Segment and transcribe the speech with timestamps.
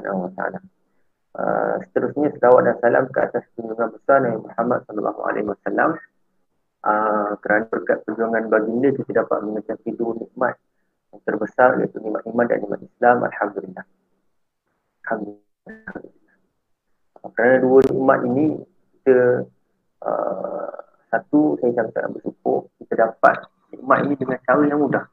[0.00, 0.60] Subhanahu wa taala.
[1.30, 5.90] Uh, seterusnya selawat dan salam ke atas junjungan besar Nabi Muhammad sallallahu alaihi wasallam.
[6.80, 10.56] Uh, kerana berkat perjuangan baginda kita dapat mencapai dua nikmat
[11.12, 13.16] yang terbesar iaitu nikmat iman dan nikmat Islam.
[13.28, 13.84] Alhamdulillah.
[15.04, 15.94] Alhamdulillah.
[17.20, 18.46] Uh, kerana dua nikmat ini
[19.04, 19.44] kita
[20.02, 20.72] uh,
[21.12, 23.36] satu saya sangat bersyukur kita dapat
[23.70, 25.04] nikmat ini dengan cara yang mudah.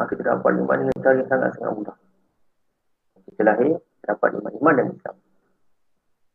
[0.00, 1.96] Uh, kita dapat nikmat dengan cara yang sangat-sangat mudah.
[3.40, 5.16] Kita lahir, dapat nikmat iman dan Islam.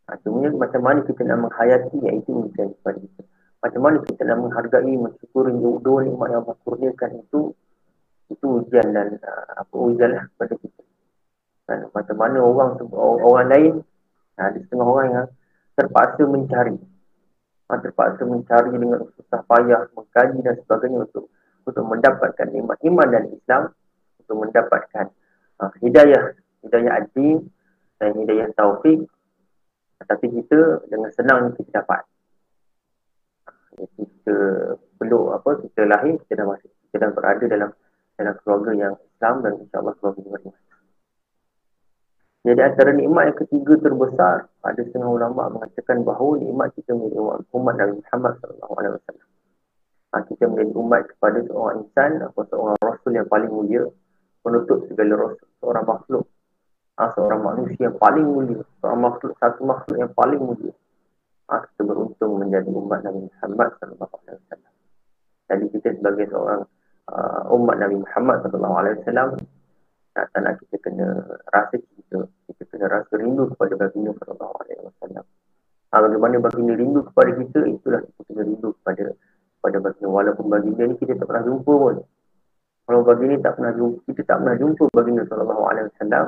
[0.10, 3.22] Ha, cuma macam mana kita nak menghayati iaitu ujian kepada kita.
[3.62, 5.54] Macam mana kita nak menghargai, mensyukuri
[5.86, 7.54] dua nikmat yang Allah kurniakan itu
[8.34, 10.82] itu ujian dan uh, apa ujian lah kepada kita.
[11.70, 12.70] Dan macam mana orang
[13.22, 13.74] orang lain
[14.42, 15.28] ha, ada setengah orang yang
[15.78, 16.74] terpaksa mencari
[17.70, 21.30] ha, terpaksa mencari dengan susah payah mengkaji dan sebagainya untuk
[21.70, 23.70] untuk mendapatkan nikmat iman dan Islam
[24.26, 25.14] untuk mendapatkan
[25.62, 26.34] uh, hidayah
[26.66, 27.46] hidayah adil
[28.02, 29.06] dan hidayah taufik.
[30.06, 32.04] Tapi kita dengan senang kita dapat.
[33.96, 34.38] Kita
[34.98, 37.70] perlu apa kita lahir kita dah masuk kita dah berada dalam
[38.16, 40.64] dalam keluarga yang Islam dan insyaAllah keluarga yang beriman
[42.46, 47.18] jadi antara nikmat yang ketiga terbesar ada setengah ulama mengatakan bahawa nikmat kita menjadi
[47.54, 48.98] umat Nabi Muhammad SAW
[50.10, 53.84] ha, kita menjadi umat kepada seorang insan atau seorang rasul yang paling mulia
[54.48, 56.26] menutup segala rasul seorang makhluk
[57.16, 60.74] seorang manusia yang paling mulia, seorang makhluk, satu makhluk yang paling mulia.
[61.48, 64.74] Ha, kita beruntung menjadi umat Nabi Muhammad sallallahu alaihi wasallam.
[65.46, 66.62] Jadi kita sebagai seorang
[67.14, 69.30] uh, umat Nabi Muhammad sallallahu alaihi wasallam
[70.16, 71.08] tak nak kita kena
[71.52, 75.26] rasa kita, kita kena rasa rindu kepada baginda sallallahu alaihi wasallam.
[75.92, 79.06] Ha, bagaimana baginda rindu kepada kita, itulah kita kena rindu kepada
[79.60, 80.08] kepada baginda.
[80.12, 81.96] Walaupun baginda ni kita tak pernah jumpa pun.
[82.86, 86.26] Kalau baginda tak pernah jumpa, kita tak pernah jumpa baginda sallallahu alaihi wasallam,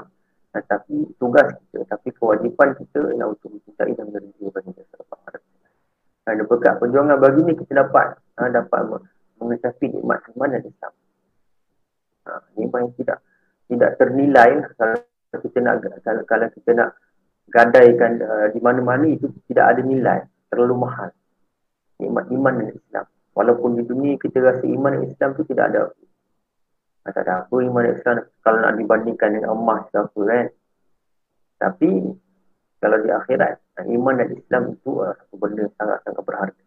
[0.56, 5.39] tetapi tugas kita, tapi kewajipan kita ialah untuk mencintai dan menerima bagi kita selepas
[6.28, 8.82] Dan berkat perjuangan bagi ni kita dapat ha, dapat
[9.39, 10.94] mengecapi nikmat iman dan Islam.
[12.27, 13.20] Ha, nikmat yang tidak
[13.67, 14.98] tidak ternilai kalau
[15.44, 16.89] kita nak kalau, kalau kita nak
[17.48, 20.20] gadaikan uh, di mana-mana itu tidak ada nilai,
[20.52, 21.10] terlalu mahal.
[21.99, 23.05] Nikmat iman dan Islam.
[23.36, 25.82] Walaupun di dunia kita rasa iman dan Islam itu tidak ada
[27.14, 30.45] tak ada apa iman Islam kalau nak dibandingkan dengan emas ke apa kan.
[31.58, 31.90] Tapi
[32.78, 33.52] kalau di akhirat
[33.86, 36.66] iman dan Islam itu adalah satu benda yang sangat-sangat berharga.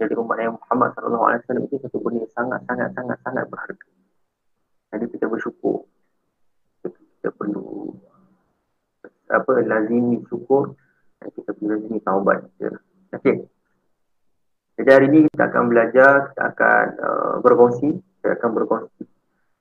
[0.00, 3.88] Jadi umat Nabi Muhammad wasallam itu satu benda yang sangat-sangat sangat-sangat berharga.
[4.96, 5.84] Jadi kita bersyukur.
[6.80, 7.92] Kita perlu
[9.30, 10.72] apa lazimi syukur
[11.20, 12.48] dan kita perlu lazimi taubat.
[13.12, 13.44] Okey.
[14.80, 19.04] Jadi hari ini kita akan belajar, kita akan uh, berkongsi, kita akan berkongsi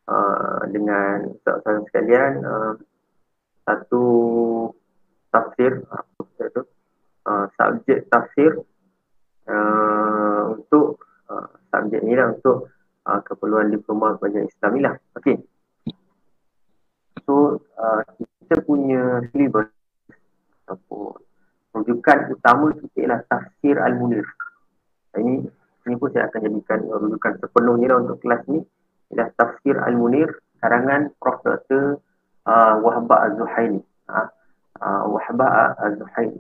[0.10, 2.74] Uh, dengan saudara sekalian uh,
[3.62, 4.06] satu
[5.30, 6.66] tafsir apa itu
[7.30, 8.58] uh, subjek tafsir
[9.46, 12.74] uh, untuk uh, subjek ni lah untuk
[13.06, 14.96] uh, keperluan diploma pelajaran Islam ni lah.
[15.22, 15.38] Okay.
[17.30, 19.70] So, uh, kita punya syllabus
[20.66, 21.22] ataupun
[21.78, 24.26] rujukan utama kita ialah tafsir Al-Munir.
[25.22, 25.46] Ini,
[25.86, 28.66] ini pun saya akan jadikan rujukan sepenuhnya lah untuk kelas ni
[29.14, 30.30] ialah tafsir Al-Munir
[30.62, 31.42] karangan Prof.
[31.42, 31.98] Dr.
[32.46, 33.82] Uh, Wahba Az-Zuhaili.
[34.10, 34.28] Uh,
[34.82, 36.40] uh, Wahba Az-Zuhaili.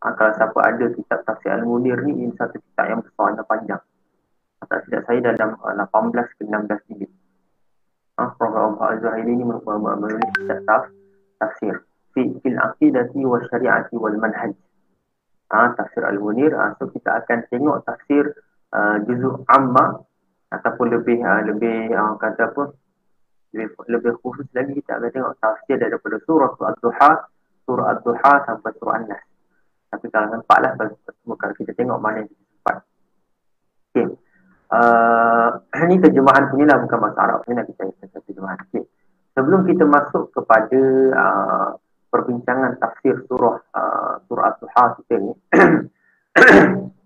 [0.00, 3.82] Uh, kalau siapa ada kitab tafsir Al-Munir ni, ini satu kitab yang besar dan panjang.
[4.66, 7.10] Tak silap saya dalam uh, 18 ke 16 jilid.
[8.16, 8.52] Uh, Prof.
[8.52, 10.82] Wahba Az-Zuhaili ni menulis kitab taf,
[11.42, 11.84] tafsir.
[12.16, 14.56] Fi fil aqidati wa syari'ati wal manhaj.
[15.52, 16.56] Uh, tafsir Al-Munir.
[16.56, 18.32] Uh, so kita akan tengok tafsir
[18.72, 20.00] uh, juzuk amma
[20.60, 22.72] ataupun lebih uh, lebih uh, kata apa
[23.52, 27.10] lebih, lebih khusus lagi kita akan tengok tafsir daripada surah Al-Duha
[27.64, 29.22] surah Al-Duha sampai surah An-Nas
[29.92, 32.76] tapi kalau nampak lah kalau kita tengok mana yang cepat
[33.92, 34.06] okay.
[34.74, 35.50] uh,
[35.86, 37.84] ini terjemahan punya lah bukan bahasa Arab ini nak kita
[38.24, 38.84] terjemahan okay.
[39.36, 40.80] sebelum kita masuk kepada
[41.14, 41.70] uh,
[42.10, 45.32] perbincangan tafsir surah uh, surah Al-Duha kita ni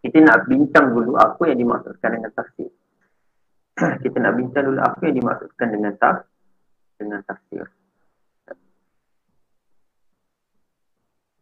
[0.00, 2.72] kita nak bincang dulu apa yang dimaksudkan dengan tafsir.
[4.04, 6.28] kita nak bincang dulu apa yang dimaksudkan dengan taf
[7.00, 7.64] dengan tafsir.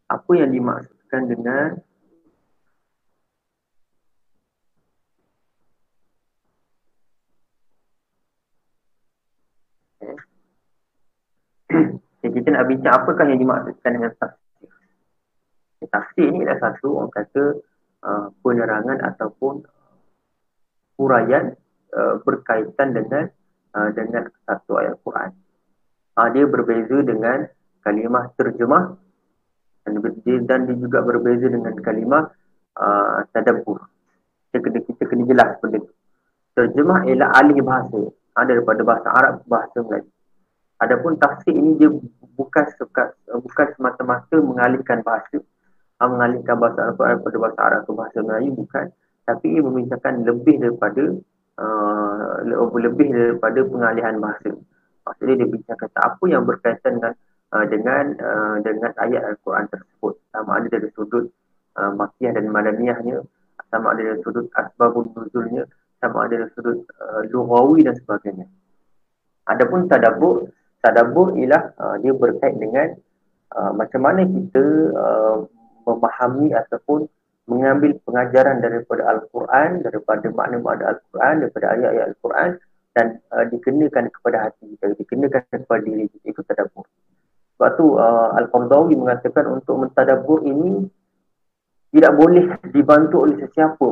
[0.09, 1.69] Apa yang dimaksudkan dengan
[12.19, 14.71] Okay, kita nak bincang apakah yang dimaksudkan dengan tafsir.
[15.87, 17.63] Tafsir ni adalah satu orang kata
[17.99, 19.67] Uh, penerangan ataupun
[21.03, 21.68] huraian uh,
[22.23, 23.33] berkaitan dengan
[23.75, 25.31] uh, dengan satu ayat Quran.
[26.19, 27.47] Uh, dia berbeza dengan
[27.85, 28.99] kalimah terjemah
[29.87, 29.93] dan
[30.45, 32.29] dan dia juga berbeza dengan kalimah
[32.77, 33.81] uh, tadabbur.
[34.49, 35.93] Kita kena, kita kena jelas benda itu.
[36.57, 38.01] Terjemah ialah alih bahasa.
[38.39, 40.11] Ada daripada bahasa Arab ke bahasa Melayu.
[40.79, 41.91] Adapun tafsir ini dia
[42.39, 42.65] bukan
[43.43, 45.43] bukan semata-mata mengalihkan bahasa,
[45.99, 48.87] uh, mengalihkan bahasa Al-Quran daripada bahasa Arab ke bahasa Melayu bukan,
[49.27, 51.03] tapi ia membincangkan lebih daripada
[51.59, 52.43] uh,
[52.79, 54.55] lebih daripada pengalihan bahasa.
[55.05, 57.13] Maksudnya dia bincangkan apa yang berkaitan dengan
[57.53, 60.15] uh, dengan uh, dengan ayat Al-Quran tersebut.
[60.33, 61.27] Sama ada dari sudut
[61.77, 63.25] uh, makiyah dan madaniyahnya,
[63.73, 65.65] sama ada dari sudut asbabun nuzulnya,
[65.99, 68.47] sama ada dari sudut uh, lughawi dan sebagainya.
[69.49, 70.53] Adapun tadabbur,
[70.85, 72.93] tadabbur ialah uh, dia berkait dengan
[73.57, 75.37] uh, macam mana kita uh,
[75.89, 77.09] memahami ataupun
[77.49, 82.51] mengambil pengajaran daripada Al-Quran, daripada makna-makna Al-Quran, daripada ayat-ayat Al-Quran
[82.93, 86.85] dan uh, dikenakan kepada hati kita, dikenakan kepada diri kita, itu tadabbur.
[87.57, 90.87] Sebab tu uh, Al-Qardawi mengatakan untuk mentadabbur ini
[91.91, 93.89] tidak boleh dibantu oleh sesiapa.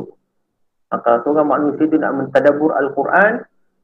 [0.87, 3.41] Kalau seorang manusia itu nak mentadabbur Al-Quran,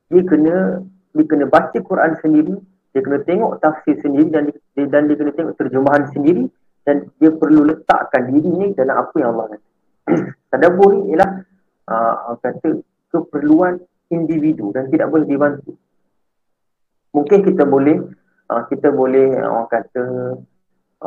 [0.08, 2.56] dia kena dia kena baca Quran sendiri,
[2.94, 6.46] dia kena tengok tafsir sendiri dan dia, dan dia kena tengok terjemahan sendiri
[6.84, 9.68] dan dia perlu letakkan diri ni dalam apa yang Allah kata.
[10.52, 11.32] Tadabbur ni ialah
[11.88, 13.80] uh, kata keperluan
[14.12, 15.74] individu dan tidak boleh dibantu.
[17.16, 18.04] Mungkin kita boleh
[18.52, 20.04] uh, kita boleh orang kata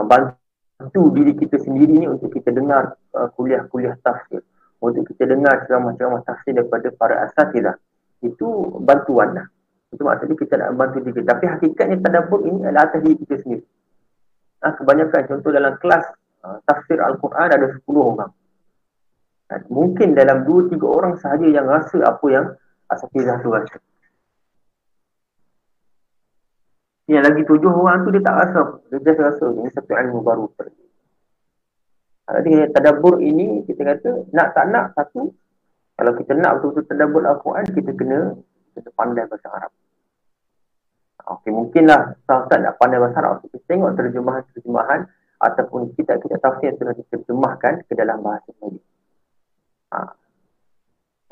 [0.01, 4.41] uh, bantu diri kita sendiri ni untuk kita dengar uh, kuliah-kuliah tafsir.
[4.77, 7.77] Untuk kita dengar ceramah-ceramah tafsir daripada para asatidah.
[8.21, 9.47] Itu bantuan lah.
[9.89, 11.21] Itu maksudnya kita nak bantu diri.
[11.25, 13.65] Tapi hakikatnya tadabbur ini adalah atas diri kita sendiri.
[14.67, 16.03] Ha, kebanyakan contoh dalam kelas
[16.43, 18.35] uh, tafsir Al-Quran ada 10 orang.
[19.47, 22.47] Ha, mungkin dalam 2-3 orang sahaja yang rasa apa yang
[22.87, 23.79] Asafizah tu rasa.
[27.07, 28.83] Yang lagi tujuh orang tu dia tak rasa.
[28.91, 30.51] Dia just rasa ini satu ilmu baru.
[32.27, 35.31] Jadi ha, tadabur ini kita kata nak tak nak satu.
[35.95, 38.35] Kalau kita nak betul-betul tadabur Al-Quran kita kena
[38.75, 39.71] kita pandai bahasa Arab.
[41.27, 45.11] Okey, mungkinlah sahabat nak pandai bahasa Arab kita tengok terjemahan-terjemahan
[45.43, 48.79] ataupun kita kita tafsir yang telah diterjemahkan ke dalam bahasa Melayu.
[49.91, 49.99] Ha.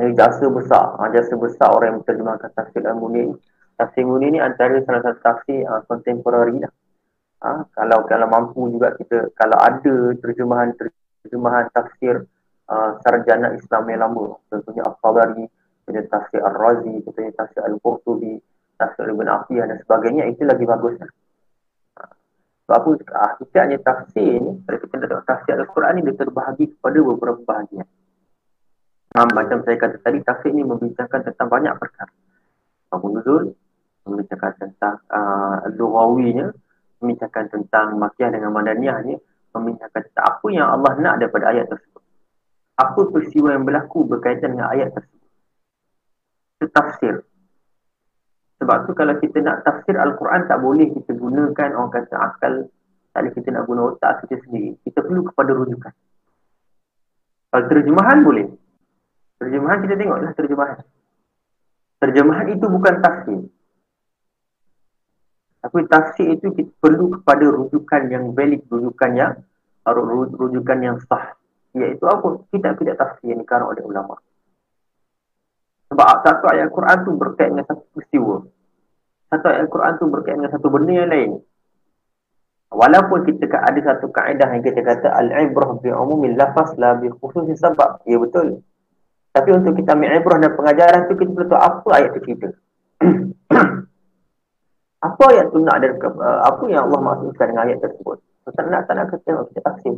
[0.02, 3.38] Ini jasa besar, ha, jasa besar orang yang menterjemahkan tafsir Al-Munir.
[3.78, 6.74] Tafsir Munir ni antara salah satu tafsir uh, contemporary lah.
[7.46, 10.74] Ha, kalau kalau mampu juga kita, kalau ada terjemahan
[11.22, 12.26] terjemahan tafsir
[12.66, 15.46] uh, sarjana Islam yang lama, contohnya Al-Fadari,
[15.86, 18.42] contohnya tafsir Al-Razi, contohnya tafsir Al-Qurtubi,
[18.76, 21.10] tafsir Ibn Afiyah dan sebagainya itu lagi bagus lah.
[22.64, 27.40] Sebab apa hakikatnya tafsir ni kalau kita tengok tafsir Al-Quran ni dia terbahagi kepada beberapa
[27.44, 27.86] bahagian.
[29.14, 32.10] Ha, macam saya kata tadi tafsir ni membincangkan tentang banyak perkara.
[32.88, 33.52] Abu Nuzul
[34.08, 36.52] membincangkan tentang uh, Lughawinya,
[37.00, 39.16] membincangkan tentang Makiyah dengan Madaniyahnya,
[39.52, 42.02] membincangkan tentang apa yang Allah nak daripada ayat tersebut.
[42.80, 45.30] Apa peristiwa yang berlaku berkaitan dengan ayat tersebut.
[46.58, 47.14] Itu tafsir.
[48.64, 52.64] Sebab tu kalau kita nak tafsir Al-Quran tak boleh kita gunakan orang kata akal
[53.12, 54.72] tak kita nak guna otak kita sendiri.
[54.80, 55.92] Kita perlu kepada rujukan.
[57.52, 58.48] Kalau terjemahan boleh.
[59.36, 60.78] Terjemahan kita tengoklah terjemahan.
[62.00, 63.40] Terjemahan itu bukan tafsir.
[65.60, 69.32] Tapi tafsir itu kita perlu kepada rujukan yang valid, rujukan yang
[70.40, 71.36] rujukan yang sah.
[71.76, 72.48] Iaitu apa?
[72.48, 74.16] Kita tidak tafsir yang dikarang oleh ulama.
[75.92, 78.53] Sebab satu ayat Quran tu berkait dengan satu peristiwa
[79.34, 81.30] satu ayat Al-Quran tu berkaitan dengan satu benda yang lain.
[82.74, 87.54] Walaupun kita ada satu kaedah yang kita kata al-ibrah bi umumil lafaz la bi khususi
[87.54, 88.02] sebab.
[88.06, 88.66] Ya betul.
[89.30, 92.48] Tapi untuk kita ambil ibrah dan pengajaran tu kita perlu tahu apa ayat tu kita.
[95.06, 98.18] apa ayat tu nak ada uh, apa yang Allah maksudkan dengan ayat tersebut.
[98.42, 99.94] So, tak nak tak nak kita tengok kita tafsir.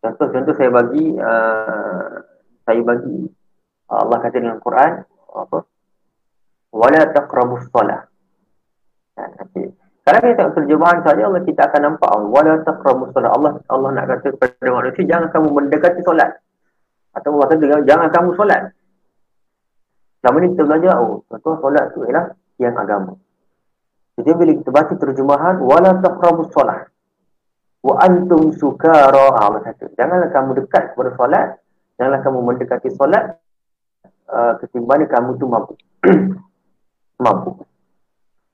[0.00, 2.12] Contoh contoh saya bagi uh,
[2.68, 3.16] saya bagi
[3.88, 4.92] Allah kata dalam Quran
[5.30, 5.69] apa
[6.70, 8.06] wala taqrabus salah.
[9.18, 9.22] Ha.
[10.00, 13.30] Kalau kita tengok terjemahan saja Allah kita akan nampak wala taqrabus salah.
[13.34, 16.30] Allah Allah nak kata kepada manusia jangan kamu mendekati solat.
[17.14, 18.62] Atau Allah kata jangan kamu solat.
[20.20, 22.26] Selama ni kita belajar oh tuan solat tu ialah
[22.60, 23.16] yang agama.
[24.20, 26.86] Jadi bila kita baca terjemahan wala taqrabus salah.
[27.80, 29.32] Wa antum sukara.
[29.36, 31.46] Ha, Allah kata janganlah kamu dekat kepada solat.
[31.96, 33.36] Janganlah kamu mendekati solat
[34.30, 35.78] uh, ketimbang kamu tu mabuk.
[37.20, 37.60] mampu.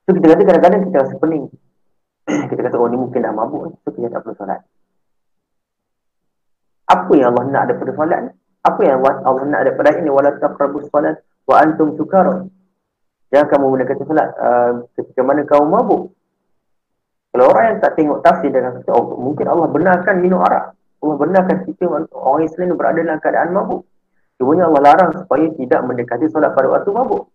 [0.07, 1.45] So kita kata kadang-kadang kita rasa pening.
[2.51, 4.59] kita kata oh ni mungkin dah mabuk so kita tak perlu solat.
[6.87, 8.31] Apa yang Allah nak daripada solat ni?
[8.63, 12.43] Apa yang Allah nak daripada ini wala taqrabus solat wa antum sukara.
[13.31, 16.01] Jangan kamu mendekati solat uh, ketika mana kamu mabuk.
[17.35, 20.73] Kalau orang yang tak tengok tafsir dan kata, oh mungkin Allah benarkan minum arak.
[21.03, 23.83] Allah benarkan kita orang Islam berada dalam keadaan mabuk.
[24.39, 27.27] Cuma Allah larang supaya tidak mendekati solat pada waktu mabuk.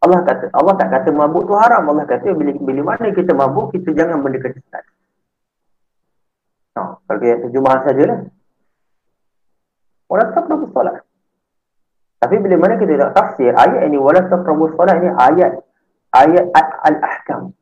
[0.00, 1.84] Allah kata Allah tak kata mabuk tu haram.
[1.92, 4.84] Allah kata bila, bila mana kita mabuk, kita jangan mendekati solat.
[6.76, 8.18] No, kalau kita terjemahan sajalah.
[10.08, 11.04] Wala taqrabu solat.
[12.20, 15.60] Tapi bila mana kita tak tafsir, ayat ini wala taqrabu solat ini ayat
[16.16, 16.44] ayat
[16.84, 17.52] al-ahkam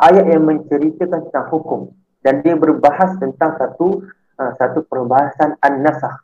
[0.00, 1.80] ayat yang menceritakan tentang hukum
[2.20, 4.04] dan dia berbahas tentang satu
[4.36, 6.16] uh, satu perbahasan an-nasakh.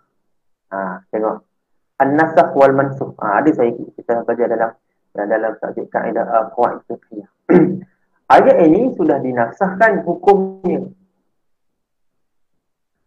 [0.72, 1.44] Ha, tengok.
[2.00, 3.12] An-nasakh wal mansukh.
[3.20, 4.70] Ha, ada saya kita baca dalam
[5.12, 7.28] dalam subjek kaedah uh, qawaid fiqhiyah.
[8.34, 10.88] ayat ini sudah dinasahkan hukumnya.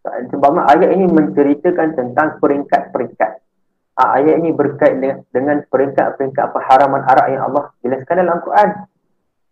[0.06, 3.32] Sebab ayat ini menceritakan tentang peringkat-peringkat.
[3.96, 5.00] Ha, ayat ini berkait
[5.32, 8.70] dengan peringkat-peringkat perharaman arak yang Allah jelaskan dalam Al-Quran.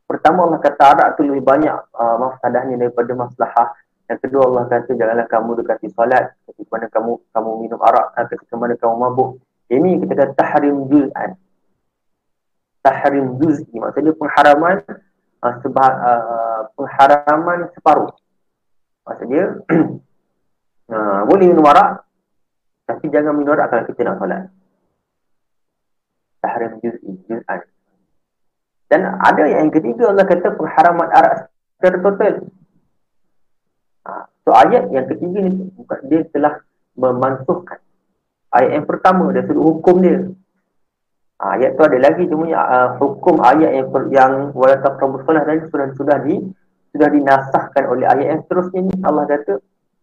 [0.04, 3.72] Pertama Allah kata arak tu lebih banyak uh, mafsadahnya daripada maslahah.
[4.04, 8.26] Yang kedua Allah kata janganlah kamu dekati salat ketika mana kamu kamu minum arak uh,
[8.28, 9.30] ketika mana kamu mabuk.
[9.72, 11.40] Ini kita kata tahrim juz'an.
[12.84, 14.84] Tahrim juz'i maksudnya pengharaman
[15.40, 18.12] uh, sebab uh, pengharaman separuh.
[19.08, 19.64] Maksudnya
[20.92, 22.04] uh, boleh minum arak
[22.84, 24.42] tapi jangan minum arak kalau kita nak salat.
[26.44, 27.64] Tahrim juz'i, juz'an.
[28.92, 31.48] Dan ada yang ketiga Allah kata pengharaman arak
[31.80, 32.34] secara total.
[34.04, 35.72] Ha, so ayat yang ketiga ni
[36.12, 36.60] dia telah
[36.92, 37.80] memansuhkan.
[38.52, 40.28] Ayat yang pertama dia sudut hukum dia.
[41.34, 45.86] Ayat tu ada lagi cuma uh, hukum ayat yang yang wala taqrabus solah tadi sudah
[45.98, 46.38] sudah di
[46.94, 49.58] sudah dinasahkan oleh ayat yang seterusnya ni Allah kata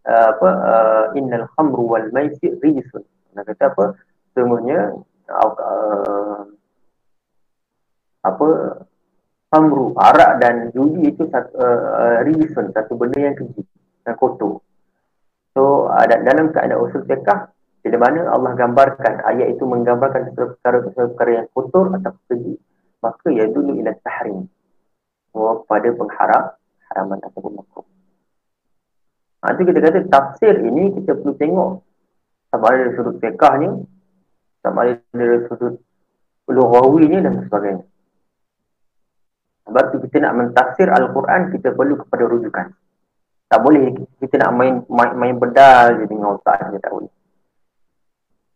[0.06, 3.00] uh, apa uh, innal khamru wal maisir rijsun.
[3.32, 3.84] Allah kata apa?
[4.36, 4.92] Semuanya
[5.32, 6.44] uh,
[8.22, 8.48] apa
[9.52, 13.66] amru arak dan judi itu satu uh, reason satu benda yang keji
[14.06, 14.64] dan kotor
[15.52, 21.46] so uh, dalam keadaan usul fiqh bila mana Allah gambarkan ayat itu menggambarkan perkara-perkara yang
[21.50, 22.54] kotor atau keji
[23.02, 24.46] maka ya dulu ila tahrim
[25.34, 27.86] oh, pada pengharap haraman ataupun makruh
[29.42, 31.70] Nanti kita kata tafsir ini kita perlu tengok
[32.54, 33.70] sama ada dari sudut fiqahnya
[34.62, 35.74] sama ada dari sudut
[36.46, 37.84] lughawinya dan sebagainya.
[39.66, 42.66] Sebab tu kita nak mentafsir Al-Quran, kita perlu kepada rujukan.
[43.50, 47.12] Tak boleh kita nak main main, main bedal je dengan otak je tak boleh.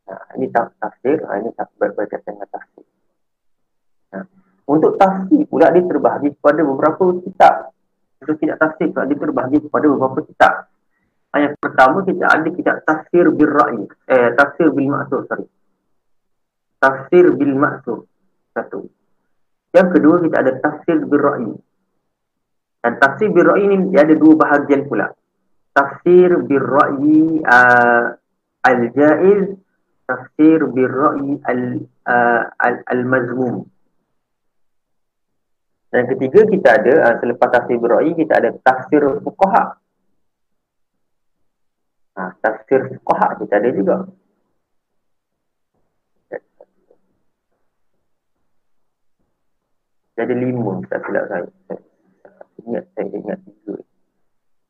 [0.07, 2.85] Ini tak tafsir, ini tak berkaitan dengan tafsir.
[4.67, 7.71] Untuk tafsir pula dia terbahagi kepada beberapa kitab.
[8.19, 10.55] Untuk tidak tafsir pula dia terbahagi kepada beberapa kitab.
[11.37, 13.83] Yang pertama kita ada kitab tafsir bil ra'i.
[14.11, 15.47] Eh, tafsir bil maksud, sorry.
[16.83, 18.01] Tafsir bil maksud.
[18.57, 18.89] Satu.
[19.77, 21.53] Yang kedua kita ada tafsir birra'i.
[22.81, 25.13] Dan tafsir birra'i ini dia ada dua bahagian pula.
[25.77, 28.17] Tafsir birra'i uh,
[28.65, 29.53] al-jaiz,
[30.07, 31.37] tafsir birra'i
[32.07, 32.43] uh,
[32.91, 33.67] al-mazmum.
[35.91, 39.79] Dan ketiga kita ada selepas tafsir birra'i kita ada tafsir fuqaha.
[42.17, 43.97] Ha, tafsir fuqaha kita ada juga.
[50.17, 51.45] Ada lima tak silap saya.
[52.65, 53.75] Ingat saya ingat tiga.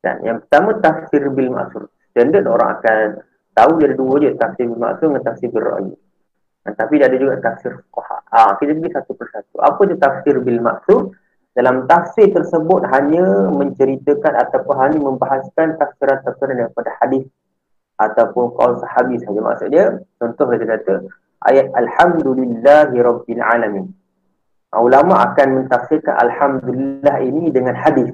[0.03, 1.87] Dan yang pertama tafsir bil maksur.
[2.11, 3.09] Standard orang akan
[3.57, 5.93] tahu dia ada dua je tafsir bil maksur dengan tafsir bil ra'i.
[6.63, 8.17] Dan tapi dia ada juga tafsir fuqaha.
[8.29, 9.57] Ah, kita pergi satu persatu.
[9.65, 11.01] Apa je tafsir bil maksur?
[11.57, 17.25] Dalam tafsir tersebut hanya menceritakan ataupun hanya membahaskan tafsiran-tafsiran daripada hadis
[17.97, 19.85] ataupun qaul sahabi sahaja maksudnya
[20.21, 21.09] contoh dia kata
[21.49, 23.89] ayat alhamdulillahi rabbil alamin
[24.77, 28.11] Ah, ulama akan mentafsirkan Alhamdulillah ini dengan hadis.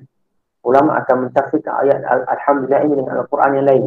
[0.62, 3.84] Ulama akan mentafsirkan ayat Alhamdulillah ini dengan Al-Quran yang lain.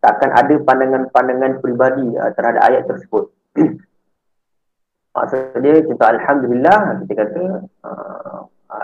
[0.00, 3.32] Tak akan ada pandangan-pandangan peribadi uh, terhadap ayat tersebut.
[5.16, 7.44] Maksudnya, contoh Alhamdulillah, kita kata
[7.82, 8.40] uh,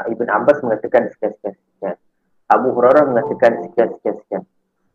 [0.08, 1.96] Ibn Abbas mengatakan sekian-sekian.
[2.48, 4.42] Abu Hurairah mengatakan sekian-sekian.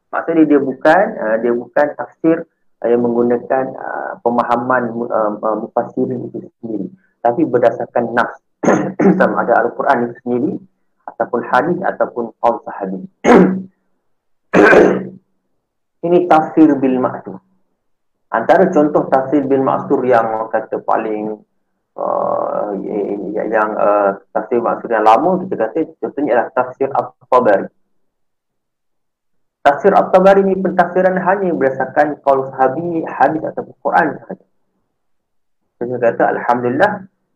[0.10, 2.50] Maksudnya dia bukan uh, dia bukan tafsir
[2.82, 5.86] uh, yang menggunakan uh, pemahaman uh, uh,
[6.26, 6.90] itu sendiri
[7.28, 8.32] tapi berdasarkan nas
[9.20, 10.52] sama ada Al-Quran itu sendiri
[11.08, 13.00] ataupun hadis ataupun qaul sahabi.
[16.06, 17.42] Ini tafsir bil ma'sur.
[18.30, 21.40] Antara contoh tafsir bil ma'sur yang kata paling
[21.98, 22.70] uh,
[23.34, 27.70] yang uh, tafsir maksud yang lama kita kata contohnya adalah tafsir At-Tabari.
[29.66, 34.46] Tafsir At-Tabari ini pentafsiran hanya berdasarkan qaul sahabi, hadis ataupun Quran sahaja.
[35.78, 36.92] Saya kata Alhamdulillah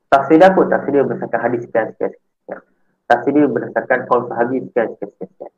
[0.10, 2.60] tafsir dia pun tafsir dia berdasarkan hadis sekian sekian sekian.
[3.06, 5.52] tafsir dia berdasarkan kaul sahabi sekian sekian sekian.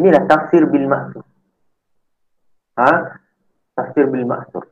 [0.00, 1.24] Inilah tafsir bil maksud.
[2.80, 2.92] Ha?
[3.76, 4.64] Tafsir bil maksud.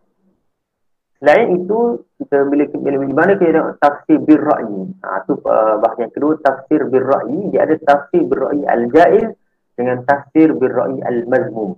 [1.21, 4.83] Selain itu, kita bila, bila, bila mana kita tengok tafsir bil ra'yi.
[5.05, 7.53] Ha, itu uh, bahasa yang kedua, tafsir bil ra'yi.
[7.53, 9.29] Dia ada tafsir bil ra'yi al-jaiz
[9.77, 11.77] dengan tafsir bil ra'yi al-mazmum.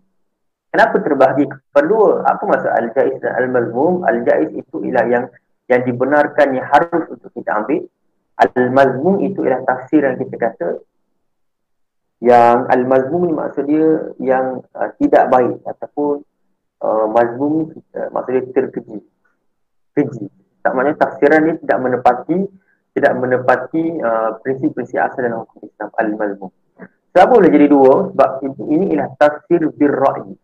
[0.70, 2.22] Kenapa terbahagi kepada dua?
[2.30, 4.06] Apa maksud al-jaiz dan al-mazmum?
[4.06, 5.24] Al-jaiz itu ialah yang
[5.66, 7.82] yang dibenarkan yang harus untuk kita ambil.
[8.38, 10.68] Al-mazmum itu ialah tafsir yang kita kata
[12.20, 16.20] yang al-mazmum ni maksud dia yang uh, tidak baik ataupun
[16.84, 18.98] uh, mazmum uh, maksud dia terkeji.
[19.96, 20.28] Keji.
[20.60, 22.38] Tak maknanya tafsiran ni tidak menepati
[22.92, 26.50] tidak menepati uh, prinsip-prinsip asal dalam hukum Islam al-mazmum.
[27.10, 28.12] Sebab boleh jadi dua?
[28.14, 28.30] Sebab
[28.70, 30.34] ini ialah tafsir bir-ra'yi.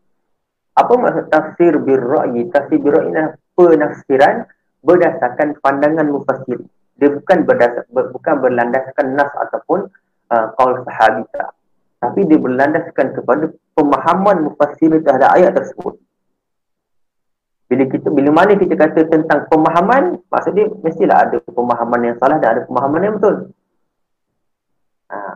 [0.75, 2.49] Apa maksud tafsir bir-ra'yi?
[2.51, 4.35] Tafsir bir-ra'yi adalah penafsiran
[4.83, 6.63] berdasarkan pandangan mufassir.
[6.97, 9.93] Dia bukan berdasar, ber, bukan berlandaskan nas ataupun
[10.33, 11.53] uh, qaul sahabi tak
[11.97, 15.97] tapi dia berlandaskan kepada pemahaman mufassir terhadap ayat tersebut.
[17.67, 22.39] Bila kita bila mana kita kata tentang pemahaman, maksud dia mestilah ada pemahaman yang salah
[22.39, 23.37] dan ada pemahaman yang betul.
[25.11, 25.35] Ha.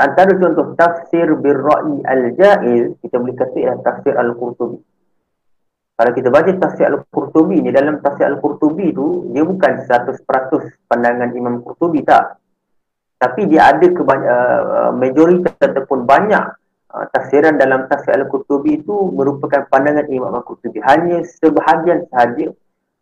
[0.00, 4.80] Antara contoh tafsir birra'i al-jaiz, kita boleh kata ialah tafsir al-Qurtubi.
[6.00, 10.24] Kalau kita baca tafsir al-Qurtubi ni dalam tafsir al-Qurtubi tu dia bukan 100%
[10.88, 12.39] pandangan Imam Qurtubi tak.
[13.20, 16.40] Tapi dia ada kebany- uh, majoriti ataupun banyak
[16.88, 20.80] uh, tafsiran dalam tafsir Al-Qurtubi itu merupakan pandangan Imam Al-Qurtubi.
[20.80, 22.48] Hanya sebahagian sahaja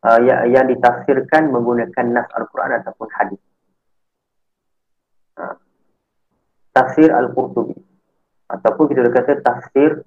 [0.02, 3.38] uh, yang, yang ditafsirkan menggunakan nas Al-Quran ataupun hadis.
[5.38, 5.54] Uh,
[6.75, 7.78] tafsir Al-Qurtubi.
[8.50, 10.02] Ataupun kita kata tafsir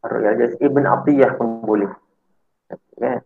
[0.00, 1.92] Ar-Ru'yah Ibn Atiyah pun boleh.
[2.72, 3.20] Okay.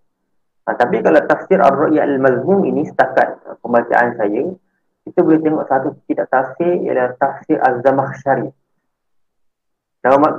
[0.67, 4.51] Uh, tapi kalau tafsir Ar-Ru'yah Al-Mazmum ini setakat pembacaan saya,
[5.11, 8.47] kita boleh tengok satu kitab tafsir ialah tafsir Az-Zamakhsyari.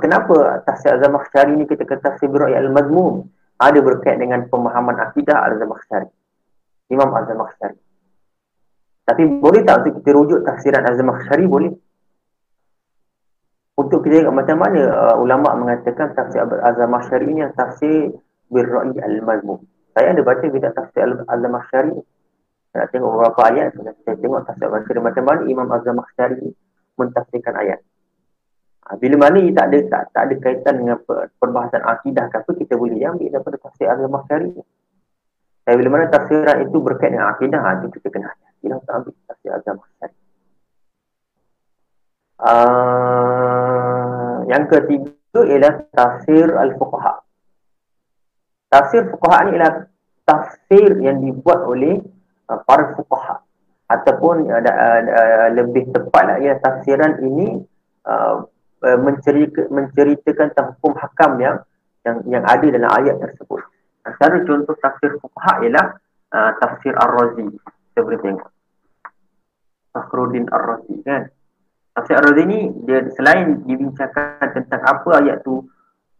[0.00, 3.28] Kenapa tafsir Az-Zamakhsyari ni kita kata tafsir Birai Al-Mazmum?
[3.60, 6.08] Ada berkait dengan pemahaman akidah Az-Zamakhsyari.
[6.88, 7.76] Imam Az-Zamakhsyari.
[9.04, 11.44] Tapi boleh tak untuk kita rujuk tafsiran Az-Zamakhsyari?
[11.44, 11.72] Boleh.
[13.76, 18.16] Untuk kita tengok macam mana uh, ulama mengatakan tafsir Az-Zamakhsyari ni tafsir
[18.48, 19.60] Birai Al-Mazmum.
[19.92, 21.92] Saya ada baca kitab tafsir Az-Zamakhsyari
[22.72, 26.56] nak tengok beberapa ayat saya tengok tafsir baca macam mana Imam Azam Makhtari
[26.96, 27.84] mentafsirkan ayat.
[28.88, 30.96] Ha, bila mana ia tak ada tak, tak ada kaitan dengan
[31.36, 34.56] perbahasan akidah ke apa kita boleh ambil daripada tafsir Azam Makhtari.
[35.62, 38.94] Dan bila mana tafsiran itu berkait dengan akidah itu ha, kita kena hati-hati lah untuk
[38.96, 40.16] ambil tafsir Azam Makhtari.
[42.42, 47.14] Uh, yang ketiga ialah tafsir Al-Fuqaha.
[48.72, 49.86] Tafsir Fuqaha ni ialah
[50.26, 52.00] tafsir yang dibuat oleh
[52.50, 53.38] Uh, para fuqaha
[53.86, 57.62] ataupun uh, uh, uh, lebih tepatlah ya tafsiran ini
[58.08, 58.42] uh,
[58.82, 61.56] uh, menceritakan, menceritakan tentang hukum hakam yang
[62.02, 63.62] yang yang ada dalam ayat tersebut.
[64.02, 65.86] Antara contoh tafsir fuqaha ialah
[66.34, 67.46] uh, tafsir Ar-Razi.
[67.62, 68.50] Kita boleh tengok.
[69.94, 71.30] Fakhruddin Ar-Razi kan.
[71.94, 75.62] Tafsir Ar-Razi ni dia selain dibincangkan tentang apa ayat tu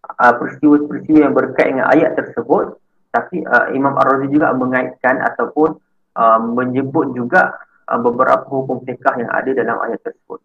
[0.06, 2.78] uh, peristiwa-peristiwa yang berkait dengan ayat tersebut
[3.10, 5.81] tapi uh, Imam Ar-Razi juga mengaitkan ataupun
[6.16, 7.56] uh, menyebut juga
[7.88, 10.40] uh, beberapa hukum fiqah yang ada dalam ayat tersebut.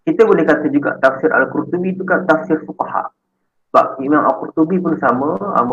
[0.00, 3.12] Kita boleh kata juga tafsir Al-Qurtubi itu kan tafsir fuqaha.
[3.70, 5.64] Sebab Imam Al-Qurtubi pun sama uh,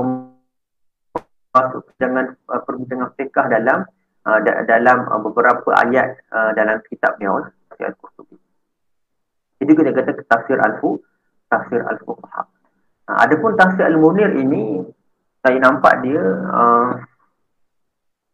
[1.56, 3.88] masuk dengan uh, perbincangan fiqah dalam
[4.28, 7.34] uh, da- dalam uh, beberapa ayat uh, dalam kitab dia
[7.72, 8.38] tafsir Al-Qurtubi.
[9.58, 11.02] Jadi kita kata tafsir Al-Fu,
[11.50, 12.46] tafsir Al-Fuqaha.
[13.10, 14.86] Uh, adapun tafsir Al-Munir ini
[15.42, 17.00] saya nampak dia uh,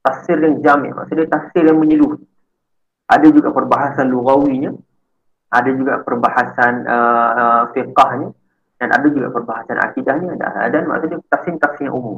[0.04, 2.20] tafsir yang jami' maksudnya tafsir yang menyeluruh
[3.08, 4.76] ada juga perbahasan lugawinya
[5.54, 8.34] ada juga perbahasan uh, uh, fiqahnya
[8.82, 10.34] dan ada juga perbahasan akidahnya.
[10.34, 12.18] Dan, dan maksudnya tafsir-tafsir yang umum.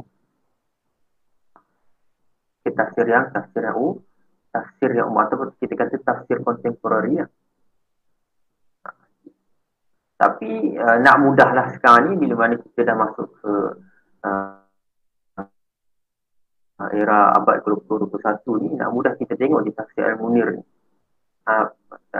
[2.64, 4.00] Tafsir yang tafsir yang umum.
[4.48, 7.28] Tafsir yang umum atau kita kata tafsir kontemporari ya.
[10.16, 13.52] tapi uh, nak mudahlah sekarang ni bila mana kita dah masuk ke
[16.96, 20.62] era abad ke-20-21 ni nak mudah kita tengok di tafsir Al-Munir ni.
[21.46, 21.62] Ha,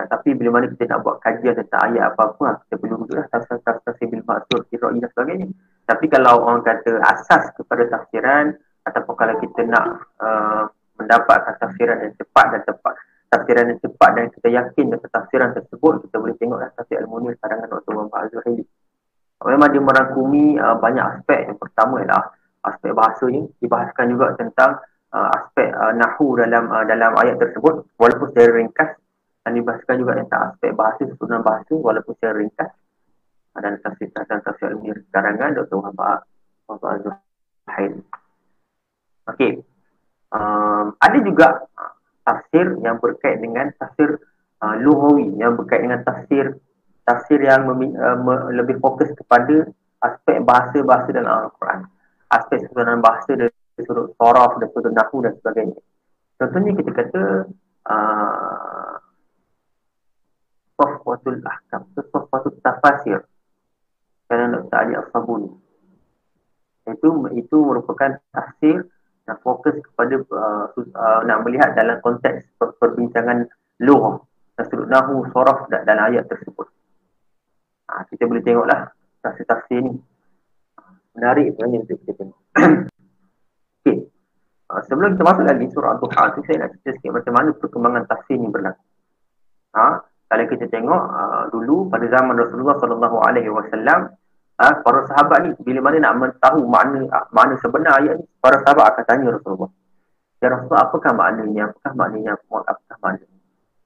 [0.07, 4.07] tapi bila mana kita nak buat kajian tentang ayat apa-apa, ha, kita perlu juga tafsir-tafsir
[4.07, 5.49] bil maksud, kiroi dan sebagainya.
[5.83, 8.55] Tapi kalau orang kata asas kepada tafsiran,
[8.87, 12.95] ataupun kalau kita nak uh, mendapatkan tafsiran yang cepat dan tepat,
[13.35, 17.67] tafsiran yang cepat dan kita yakin dengan tafsiran tersebut, kita boleh tengok tafsir Al-Munir karangan
[17.67, 17.93] Dr.
[17.99, 18.47] Muhammad Azhar
[19.47, 21.51] Memang dia merangkumi uh, banyak aspek.
[21.51, 22.33] Yang pertama ialah
[22.67, 24.83] aspek bahasa ni dibahaskan juga tentang
[25.15, 28.91] uh, aspek uh, nahu dalam uh, dalam ayat tersebut walaupun secara ringkas
[29.47, 32.71] dan dibahaskan juga tentang aspek bahasa susunan bahasa walaupun secara ringkas
[33.55, 35.77] uh, dan tafsir dan tafsir ilmiah karangan Dr.
[35.79, 36.23] Wahab
[36.67, 37.15] Azul
[37.71, 38.03] Hain.
[39.27, 39.63] Okey.
[40.35, 41.65] Um, ada juga
[42.27, 44.19] tafsir yang berkait dengan tafsir
[44.63, 46.59] uh, luhawi yang berkait dengan tafsir
[47.07, 49.71] tafsir yang uh, lebih fokus kepada
[50.03, 51.87] aspek bahasa-bahasa dalam Al-Quran.
[52.27, 55.79] Aspek susunan bahasa dari sudut soraf, dari sudut nahu dan sebagainya.
[56.37, 57.23] Contohnya kita kata
[57.87, 58.95] uh,
[60.77, 63.25] Sofwatul Ahkam, Sofwatul Tafasir
[64.27, 64.77] kerana Dr.
[64.77, 65.51] Ali Al-Sabuni.
[66.87, 68.87] Itu, itu merupakan tafsir
[69.27, 73.51] yang fokus kepada uh, uh, nak melihat dalam konteks perbincangan
[73.83, 74.23] luh
[74.55, 76.69] dan sudut nahu, soraf dalam ayat tersebut.
[77.87, 78.91] Ha, kita boleh tengoklah
[79.23, 79.95] tafsir-tafsir ni.
[81.17, 82.41] Menarik sebenarnya untuk kita tengok.
[83.81, 83.97] okay.
[84.69, 88.03] Uh, sebelum kita masuk lagi surah Al-Duha tu saya nak cerita sikit macam mana perkembangan
[88.05, 88.85] tafsir ni berlaku.
[89.77, 89.87] Ha?
[90.27, 94.13] Kalau kita tengok uh, dulu pada zaman Rasulullah sallallahu alaihi wasallam
[94.61, 98.93] uh, para sahabat ni bila mana nak tahu makna makna sebenar ayat ni para sahabat
[98.93, 99.71] akan tanya Rasulullah.
[100.45, 101.73] Ya Rasulullah apakah maknanya?
[101.73, 102.31] Apakah maknanya?
[102.37, 103.37] Apakah maknanya?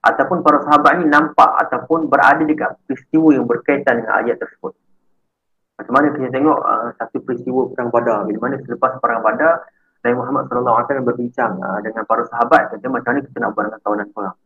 [0.01, 4.73] ataupun para sahabat ni nampak ataupun berada dekat peristiwa yang berkaitan dengan ayat tersebut.
[5.81, 8.29] Macam mana kita tengok uh, satu peristiwa perang badar.
[8.29, 9.65] Bila mana selepas perang badar,
[10.05, 13.81] Nabi Muhammad SAW berbincang uh, dengan para sahabat kata macam mana kita nak buat dengan
[13.81, 14.37] tahunan perang.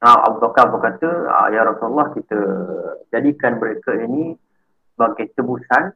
[0.00, 2.38] Nah, Abu Bakar berkata, uh, Ya Rasulullah kita
[3.14, 4.34] jadikan mereka ini
[4.98, 5.94] sebagai tebusan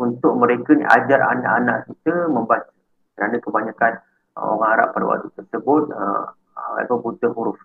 [0.00, 2.72] untuk mereka ni ajar anak-anak kita membaca.
[3.20, 3.92] Kerana kebanyakan
[4.40, 7.60] uh, orang Arab pada waktu tersebut uh, uh, buta huruf.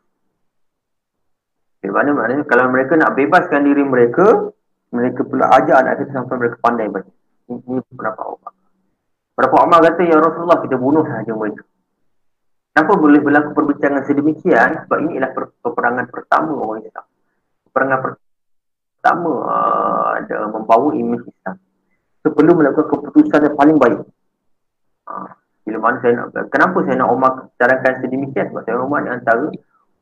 [1.79, 4.51] Di mana maknanya kalau mereka nak bebaskan diri mereka,
[4.95, 7.11] mereka pula ajar anak kita sampai mereka pandai baca.
[7.51, 8.53] Ini berapa Umar.
[9.35, 11.67] Berapa Umar kata, Ya Rasulullah kita bunuh sahaja mereka.
[12.71, 14.83] Kenapa boleh berlaku perbincangan sedemikian?
[14.83, 17.05] Sebab ini adalah peperangan pertama orang Islam.
[17.67, 21.55] Peperangan pertama uh, ada membawa imej Islam.
[22.23, 23.99] Sebelum melakukan keputusan yang paling baik.
[25.07, 25.27] Uh,
[25.63, 28.51] bila mana saya nak, kenapa saya nak Umar carangkan sedemikian?
[28.51, 29.47] Sebab saya Umar ni antara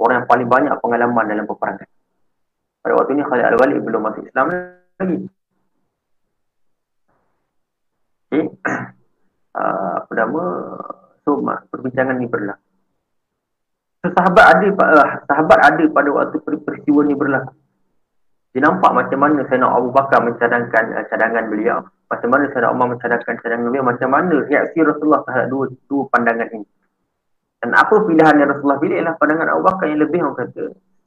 [0.02, 1.90] orang yang paling banyak pengalaman dalam peperangan.
[2.84, 4.52] Pada waktu ini Khalid Al-Walid belum masuk Islam
[5.00, 5.18] lagi.
[8.30, 8.46] Okay.
[9.54, 10.44] Uh, apa nama?
[11.24, 12.66] So, perbincangan ni berlaku.
[14.04, 17.54] So, sahabat ada uh, sahabat ada pada waktu peristiwa ni berlaku.
[18.54, 21.82] Dia nampak macam mana nak Abu Bakar mencadangkan uh, cadangan beliau.
[22.10, 23.86] Macam mana nak Umar mencadangkan cadangan beliau.
[23.86, 26.68] Macam mana reaksi Rasulullah terhadap dua, dua pandangan ini.
[27.64, 30.64] Dan apa pilihan yang Rasulullah pilih adalah pandangan Abu Bakar yang lebih orang kata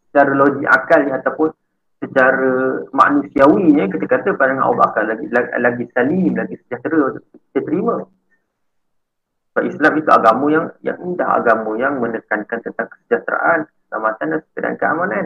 [0.09, 1.53] secara logik akalnya ataupun
[2.01, 8.05] secara manusiawinya kita kata pandangan Abu Bakar lagi, lagi, salim, lagi sejahtera kita terima.
[9.53, 14.27] Sebab Islam itu agama yang yang indah, agama yang menekankan tentang kesejahteraan, keselamatan
[14.61, 15.25] dan keamanan.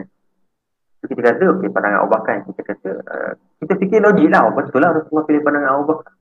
[1.03, 4.79] So, kita kata, okay, pandangan Bakar yang kita kata, uh, kita fikir logik lah, betul
[4.79, 6.13] lah Rasulullah pilih pandangan Bakar.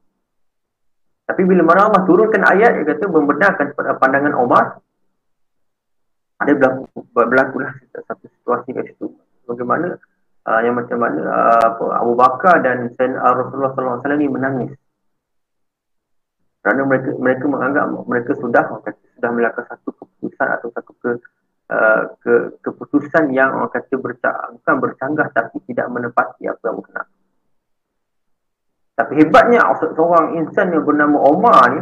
[1.30, 3.66] Tapi bila mana Allah turunkan ayat, dia kata membenarkan
[4.02, 4.82] pandangan Umar,
[6.40, 9.12] ada berlaku berlaku lah satu situasi kat situ
[9.44, 10.00] bagaimana
[10.50, 14.74] uh, yang macam mana uh, apa, Abu Bakar dan Sayyid uh, Rasulullah SAW ni menangis
[16.60, 18.62] kerana mereka mereka menganggap mereka sudah
[19.16, 21.10] sudah melakukan satu keputusan atau satu ke,
[21.70, 22.34] uh, ke
[22.66, 27.08] keputusan yang orang kata bukan bercanggah tapi tidak menepati apa yang berkenaan
[28.98, 31.80] tapi hebatnya seorang insan yang bernama Omar ni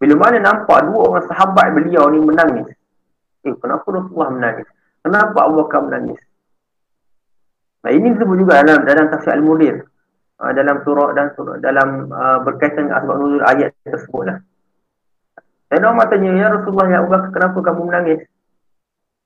[0.00, 2.72] bila mana nampak dua orang sahabat beliau ni menangis
[3.40, 4.68] Eh, kenapa Rasulullah menangis?
[5.00, 6.20] Kenapa Abu Bakar menangis?
[7.80, 9.76] Nah, ini disebut juga dalam dalam tafsir Al-Mudir.
[10.40, 14.40] Uh, dalam surah dan surah dalam uh, berkaitan dengan asbab nuzul ayat tersebutlah.
[15.68, 18.20] Dan orang tanya, ya Rasulullah ya Bakar, kenapa kamu menangis?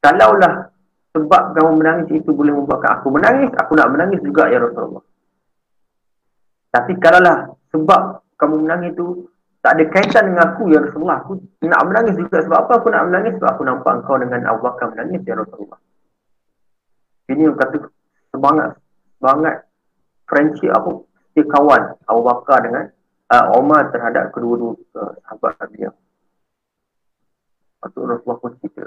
[0.02, 0.74] Kalaulah
[1.14, 5.06] sebab kamu menangis itu boleh membuatkan aku menangis, aku nak menangis juga ya Rasulullah.
[6.74, 8.02] Tapi kalaulah sebab
[8.34, 9.30] kamu menangis itu
[9.62, 11.22] tak ada kaitan dengan aku ya Rasulullah.
[11.22, 13.32] Aku nak menangis juga sebab apa aku nak menangis?
[13.38, 15.80] Sebab aku nampak engkau dengan Abu Bakar menangis ya Rasulullah.
[17.30, 17.76] Ini kata
[18.34, 18.74] semangat
[19.22, 19.54] semangat
[20.26, 21.06] friendship aku
[21.38, 22.90] dia kawan Abu Bakar dengan
[23.30, 25.90] uh, Omar terhadap kedua-dua uh, sahabat dia.
[27.82, 28.86] Waktu Rasulullah pun cerita.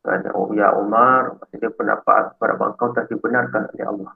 [0.00, 4.12] Dan, oh ya Omar, dia pendapat kepada engkau tak dibenarkan oleh Allah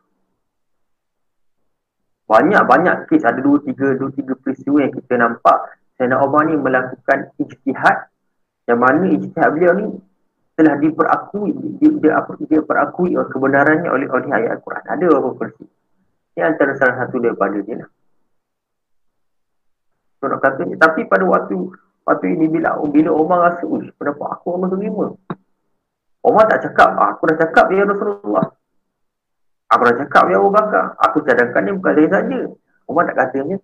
[2.25, 7.31] banyak-banyak kes ada dua tiga dua tiga peristiwa yang kita nampak Sayyidina Umar ni melakukan
[7.37, 8.09] ijtihad
[8.64, 9.87] yang mana ijtihad beliau ni
[10.54, 15.72] telah diperakui dia, dia, dia perakui kebenarannya oleh oleh ayat Al-Quran ada beberapa peristiwa
[16.34, 17.90] ini antara salah satu daripada dia lah
[20.24, 21.68] nak kata, tapi pada waktu
[22.04, 25.16] Lepas tu ini bila, bila Umar rasa, uish, pendapat aku Umar terima.
[26.20, 28.44] Umar tak cakap, ah, aku dah cakap ya Rasulullah.
[29.72, 31.00] Aku dah cakap ya Abu Bakar.
[31.00, 32.40] Aku cadangkan ni bukan saya saja.
[32.84, 33.56] Umar tak katanya.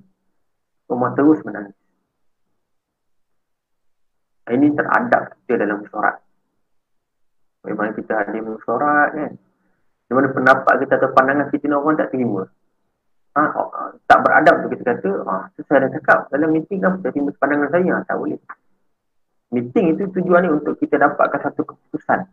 [0.89, 1.77] Umar terus menangis.
[4.49, 6.17] Ini teradap kita dalam surat.
[7.61, 9.33] Bagaimana kita ada surat kan.
[10.11, 12.43] Di mana pendapat kita atau pandangan kita ni orang tak terima.
[13.39, 13.41] Ha,
[14.11, 17.31] tak beradab tu kita kata, ah, tu saya dah cakap dalam meeting kan, saya terima
[17.39, 18.41] pandangan saya, tak boleh.
[19.55, 22.27] Meeting itu tujuan ni untuk kita dapatkan satu keputusan.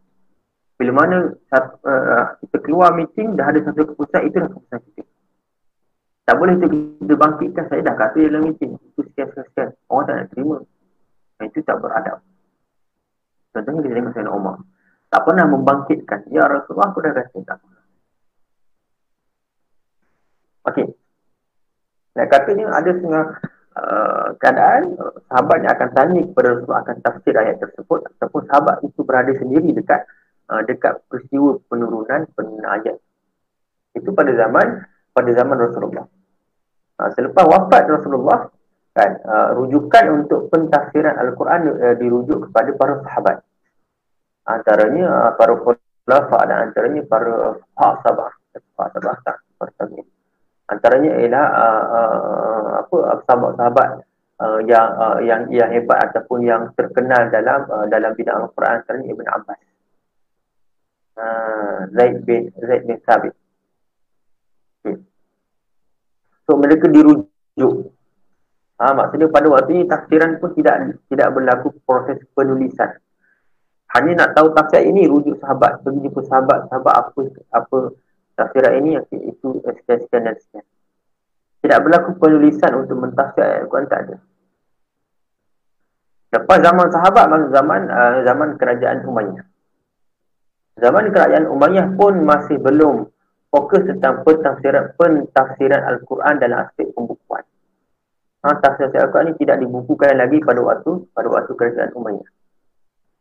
[0.77, 5.01] Bila mana satu, uh, kita keluar meeting, dah ada satu keputusan, itu dah keputusan kita.
[6.27, 8.77] Tak boleh tu kita bangkitkan, saya dah kata dalam meeting.
[8.77, 9.73] Itu sekian-sekian.
[9.89, 10.57] Orang tak nak terima.
[11.41, 12.19] Itu tak beradab.
[13.53, 14.57] Contohnya kita tengok Sayyidina Umar.
[15.07, 16.27] Tak pernah membangkitkan.
[16.31, 17.83] Ya Rasulullah, aku dah kata tak pernah.
[20.67, 20.87] Okey.
[22.17, 23.25] Dan katanya ada setengah
[23.77, 28.81] uh, keadaan uh, sahabat yang akan tanya kepada Rasulullah akan tafsir ayat tersebut ataupun sahabat
[28.83, 30.03] itu berada sendiri dekat
[30.49, 32.25] uh, dekat peristiwa penurunan
[32.67, 32.97] ayat.
[33.95, 36.05] Itu pada zaman pada zaman Rasulullah.
[36.97, 38.49] Uh, selepas wafat Rasulullah
[38.97, 43.45] kan uh, rujukan untuk pentafsiran al-Quran uh, dirujuk kepada para sahabat.
[44.47, 48.91] Antaranya uh, para khulafa dan antaranya para sahabat, sahabat,
[49.59, 50.07] para sahabat
[50.67, 53.89] antaranya ialah uh, uh, apa sahabat-sahabat
[54.43, 59.07] uh, yang uh, yang yang hebat ataupun yang terkenal dalam uh, dalam bidang Al-Quran antaranya
[59.15, 59.59] Ibn Abbas.
[61.17, 63.33] Uh, Zaid bin Zaid bin Sabit.
[64.83, 65.01] Okay.
[66.45, 67.95] So mereka dirujuk.
[68.77, 72.93] Ha, maksudnya pada waktu ini tafsiran pun tidak tidak berlaku proses penulisan.
[73.95, 75.79] Hanya nak tahu tafsir ini rujuk sahabat.
[75.79, 77.21] Pergi jumpa sahabat, sahabat apa
[77.55, 77.77] apa
[78.35, 80.65] tafsiran ini itu sekian sekian dan sekian.
[81.63, 84.15] Tidak berlaku penulisan untuk mentafsir ayat Al-Quran tak ada.
[86.27, 89.45] Lepas zaman sahabat masa zaman uh, zaman kerajaan Umayyah.
[90.77, 93.07] Zaman kerajaan Umayyah pun masih belum
[93.49, 97.47] fokus tentang pentafsiran pentafsiran Al-Quran dalam aspek pembukuan.
[98.43, 102.36] Ha, tafsir Al-Quran ini tidak dibukukan lagi pada waktu pada waktu kerajaan Umayyah.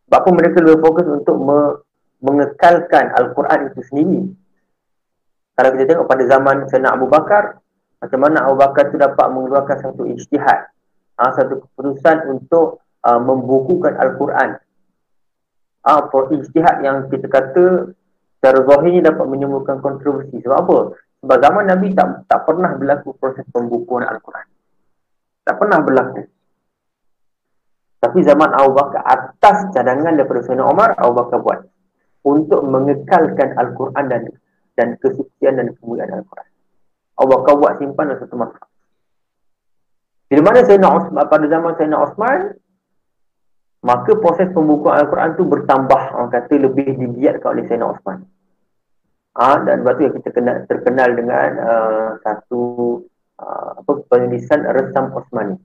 [0.06, 1.76] Sebab mereka lebih fokus untuk me-
[2.22, 4.20] mengekalkan Al-Quran itu sendiri
[5.56, 7.56] kalau kita tengok pada zaman Sayyidina Abu Bakar,
[7.96, 10.68] macam mana Abu Bakar itu dapat mengeluarkan satu ijtihad,
[11.16, 14.60] ha, satu keputusan untuk uh, membukukan Al-Quran.
[15.80, 17.96] Ah, ha, ijtihad yang kita kata
[18.36, 20.44] secara zahirnya dapat menyembuhkan kontroversi.
[20.44, 20.78] Sebab apa?
[21.24, 24.46] Sebab zaman Nabi tak tak pernah berlaku proses pembukuan Al-Quran.
[25.40, 26.20] Tak pernah berlaku.
[27.96, 31.60] Tapi zaman Abu Bakar atas cadangan daripada Sayyidina Umar, Abu Bakar buat
[32.26, 34.22] untuk mengekalkan Al-Quran dan
[34.76, 36.48] dan kesucian dan kemuliaan Al-Quran.
[37.16, 38.60] Allah kau buat simpan dalam satu masa.
[40.28, 42.40] Bila mana Sayyidina Osman, pada zaman Sayyidina Osman,
[43.86, 48.18] maka proses pembukaan Al-Quran tu bertambah, orang kata lebih digiatkan oleh Sayyidina Osman.
[49.36, 52.62] Ha, dan sebab tu yang kita kenal, terkenal dengan uh, satu
[53.36, 55.56] uh, apa penulisan resam Osmani.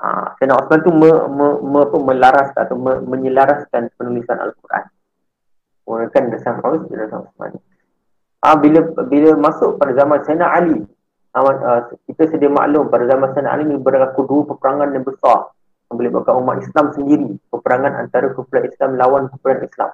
[0.00, 4.84] Ha, Sayyidina Osman tu me, me, me, apa, melaraskan atau me, menyelaraskan penulisan Al-Quran.
[5.84, 6.56] Menggunakan resam
[7.28, 7.60] Osmani.
[8.40, 10.80] Ah bila bila masuk pada zaman Sayyidina Ali,
[11.36, 15.52] uh, kita sedia maklum pada zaman Sayyidina Ali ini berlaku dua peperangan yang besar
[15.90, 17.28] yang boleh bukan umat Islam sendiri.
[17.50, 19.90] Peperangan antara kumpulan Islam lawan kumpulan Islam.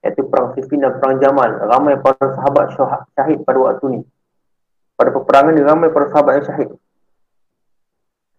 [0.00, 1.50] Iaitu perang Siffin dan perang Jamal.
[1.66, 2.72] Ramai para sahabat
[3.12, 4.00] syahid pada waktu ini.
[4.94, 6.70] Pada peperangan ini ramai para sahabat yang syahid.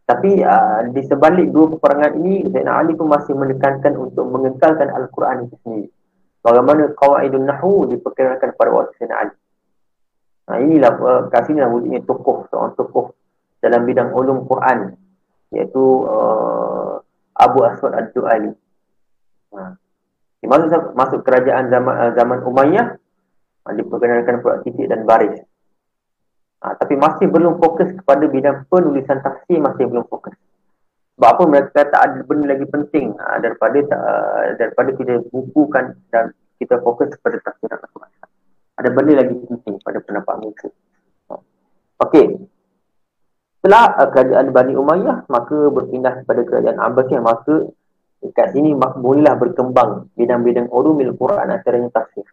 [0.03, 5.47] Tapi uh, di sebalik dua peperangan ini, Sayyidina Ali pun masih menekankan untuk mengekalkan Al-Quran
[5.47, 5.87] itu sendiri.
[6.43, 9.35] Bagaimana Qawaidun Nahu diperkenalkan pada waktu Sayyidina Ali.
[10.43, 13.15] Ha, inilah uh, kat sini lah wujudnya tokoh seorang tokoh
[13.63, 14.91] dalam bidang ulum Quran
[15.55, 16.99] iaitu uh,
[17.39, 18.51] Abu Aswad Ad-Du'ali.
[19.55, 19.79] Ha.
[20.43, 22.99] Masuk, masuk kerajaan zaman uh, zaman Umayyah
[23.63, 25.39] ha, diperkenalkan pula titik dan baris.
[26.63, 30.31] Ha, tapi masih belum fokus kepada bidang penulisan tafsir masih belum fokus.
[31.19, 36.31] Sebab apa mereka kata ada benda lagi penting ha, daripada uh, daripada kita bukukan dan
[36.57, 38.13] kita fokus kepada tafsir Al-Quran
[38.73, 40.67] ada benda lagi penting pada pendapat mereka.
[42.01, 42.25] Okey.
[43.61, 47.69] Setelah uh, kerajaan Bani Umayyah, maka berpindah kepada kerajaan Abbasiyah, maka
[48.19, 52.27] dekat sini bolehlah berkembang bidang-bidang ulumil Quran antaranya tafsir.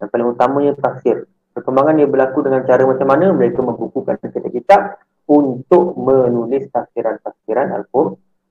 [0.00, 1.28] Yang paling utamanya tafsir.
[1.52, 4.96] Perkembangan ia berlaku dengan cara macam mana mereka membukukan kitab-kitab
[5.28, 7.76] untuk menulis tafsiran-tafsiran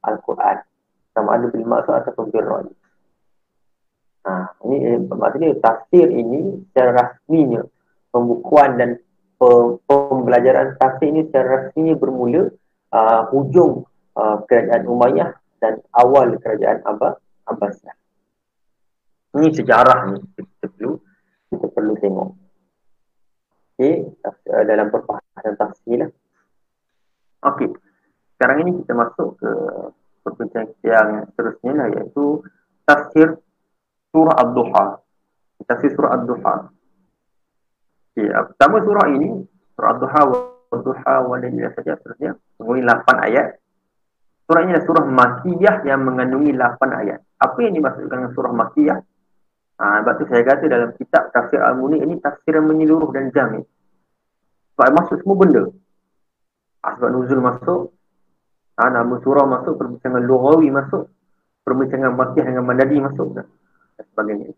[0.06, 0.58] Al-Quran.
[1.12, 2.74] Sama ada bil maksud ataupun ra'yi.
[4.22, 7.66] Ha, ini eh, maksudnya tafsir ini secara rasminya
[8.14, 9.02] pembukuan dan
[9.90, 12.54] pembelajaran tafsir ini secara rasminya bermula
[12.94, 13.82] uh, hujung
[14.14, 17.18] uh, kerajaan Umayyah dan awal kerajaan Abbas
[17.50, 17.98] Abbasiyah.
[19.42, 21.02] Ini sejarah ni kita perlu
[21.50, 22.30] kita perlu tengok.
[23.82, 26.12] Okey, eh, dalam perbahasan tafsir lah.
[27.50, 27.74] Okey.
[28.38, 29.52] Sekarang ini kita masuk ke
[30.22, 32.46] perbincangan yang seterusnya lah iaitu
[32.86, 33.42] tafsir
[34.14, 34.86] surah Ad-Duha.
[35.66, 36.56] Tafsir surah Ad-Duha.
[38.14, 40.38] Okey, pertama surah ini surah Ad-Duha wa
[40.78, 43.48] Ad-Duha wa Laila saja seterusnya mengandungi 8 ayat.
[44.46, 47.20] Surah ini adalah surah Makiyah yang mengandungi 8 ayat.
[47.42, 49.02] Apa yang dimaksudkan dengan surah Makiyah?
[49.82, 53.66] Ha, sebab tu saya kata dalam kitab tafsir Al-Muni ini tafsir yang menyeluruh dan jamin.
[54.78, 55.64] Sebab masuk semua benda.
[56.86, 57.90] Ha, sebab nuzul masuk,
[58.78, 61.10] ha, nama surah masuk, perbincangan lughawi masuk,
[61.66, 63.50] perbincangan makiyah dengan madani masuk dan
[64.14, 64.54] sebagainya.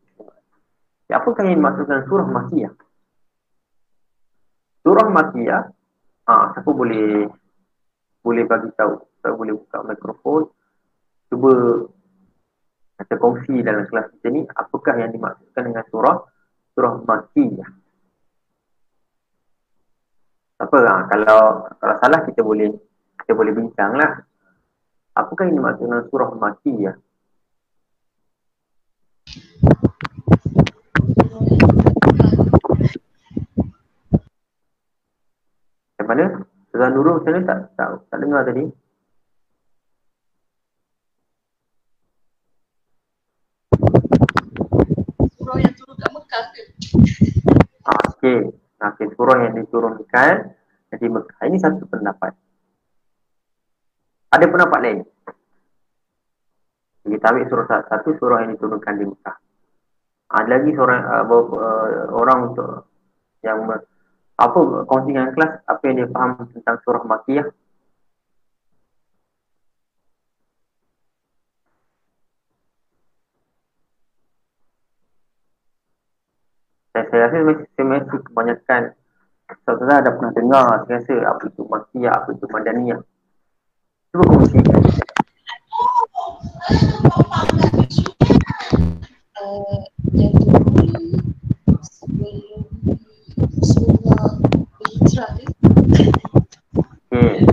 [1.08, 2.74] Ya, apakah yang dimaksudkan surah makiyah?
[4.84, 5.72] Surah makiyah,
[6.28, 7.32] ha, siapa boleh
[8.24, 9.00] boleh bagi tahu?
[9.24, 10.52] Saya boleh buka mikrofon.
[11.32, 11.52] Cuba
[12.94, 16.18] kita kongsi dalam kelas kita ni apakah yang dimaksudkan dengan surah
[16.74, 17.70] surah Makkiyah.
[20.62, 21.42] Apa ha, kalau
[21.82, 22.70] kalau salah kita boleh
[23.24, 24.26] kita boleh bincanglah.
[25.14, 26.96] Apakah yang dimaksudkan dengan surah Makkiyah?
[36.02, 36.26] Yang mana?
[36.74, 38.66] Surah Nurul macam mana tak, tak, tak dengar tadi?
[48.24, 48.40] Okey.
[48.80, 50.56] Okey, surah yang diturunkan
[50.96, 51.44] di Mekah.
[51.44, 52.32] Ini satu pendapat.
[54.32, 55.00] Ada pendapat lain.
[57.04, 59.36] Kita ambil surah satu surah yang diturunkan di Mekah.
[60.40, 62.88] Ada lagi seorang uh, uh, orang untuk
[63.44, 63.68] yang
[64.40, 67.48] apa kongsi dengan kelas apa yang dia faham tentang surah Makiyah
[77.14, 77.46] saya rasa
[77.94, 78.82] saya mesti kebanyakan
[79.70, 83.00] Saudara ada pernah dengar Saya rasa apa itu Makiyah, apa itu Madaniyah
[84.10, 84.58] Cuba kongsi
[89.38, 89.78] uh,
[90.18, 91.22] Yang turun
[91.86, 92.66] Sebelum
[93.62, 94.26] Rasulullah
[94.82, 95.46] Berhijrah ni
[97.14, 97.46] Hmm.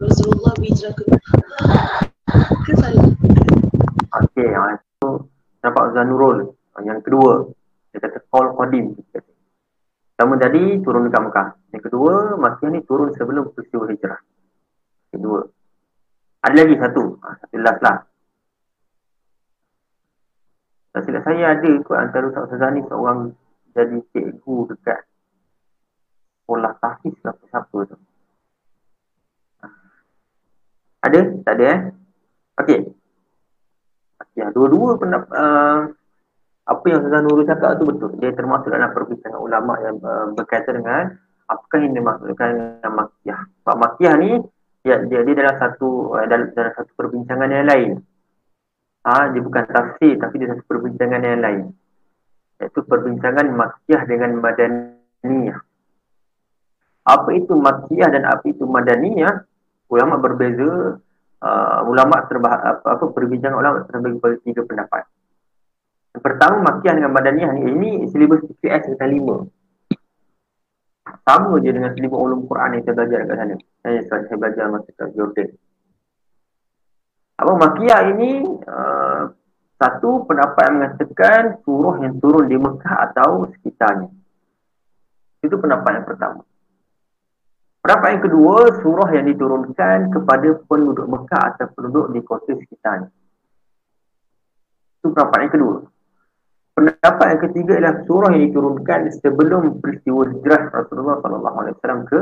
[0.00, 1.04] Rasulullah berhijrah ke
[2.64, 3.04] Ke saya
[4.16, 5.28] Okey, yang itu
[5.60, 6.56] nampak Zanurul.
[6.80, 7.52] Yang kedua,
[8.04, 8.86] kata Qaul Qadim.
[10.14, 11.48] Pertama tadi turun dekat Mekah.
[11.74, 14.20] Yang kedua, Masih ni turun sebelum peristiwa hijrah.
[15.10, 15.40] Kedua.
[16.44, 17.04] Ada lagi satu.
[17.24, 17.96] Ha, satu last lah.
[20.94, 23.34] Tak silap saya ada kot antara Ustaz Ustaz ni seorang
[23.74, 25.02] jadi cikgu dekat
[26.46, 27.96] sekolah ke apa siapa tu.
[31.02, 31.20] Ada?
[31.42, 31.80] Tak ada eh?
[32.62, 32.80] Okey.
[34.38, 35.78] Ya, dua-dua pendapat uh,
[36.64, 38.10] apa yang Ustaz Nurul cakap tu betul.
[38.16, 41.12] Dia termasuk dalam perbincangan ulama yang uh, berkaitan dengan
[41.44, 43.40] apakah yang dimaksudkan dengan makiyah.
[43.60, 44.30] Sebab makiyah ni
[44.80, 47.90] dia, dia, dia dalam satu uh, dalam, dalam satu perbincangan yang lain.
[49.04, 51.64] Ha, dia bukan tafsir tapi dia satu perbincangan yang lain.
[52.56, 55.60] Iaitu perbincangan makiyah dengan madaniyah.
[57.04, 59.44] Apa itu makiyah dan apa itu madaniyah?
[59.92, 60.96] Ulama berbeza.
[61.44, 65.04] Uh, ulama terbahas apa, apa perbincangan ulama terbagi pada tiga pendapat.
[66.14, 69.42] Yang pertama Makiyah dengan Madaniyah ni ini silibus PPS kita lima.
[71.26, 73.54] Sama je dengan silibus ulum Quran yang saya belajar dekat sana.
[73.82, 75.48] Saya, saya belajar masa kat Jordan.
[77.34, 79.22] Apa Makiyah ini uh,
[79.74, 84.08] satu pendapat yang mengatakan surah yang turun di Mekah atau sekitarnya.
[85.42, 86.46] Itu pendapat yang pertama.
[87.82, 93.10] Pendapat yang kedua, surah yang diturunkan kepada penduduk Mekah atau penduduk di kota sekitarnya.
[95.02, 95.76] Itu pendapat yang kedua.
[96.74, 102.18] Pendapat yang ketiga adalah surah yang diturunkan sebelum peristiwa hijrah Rasulullah SAW ke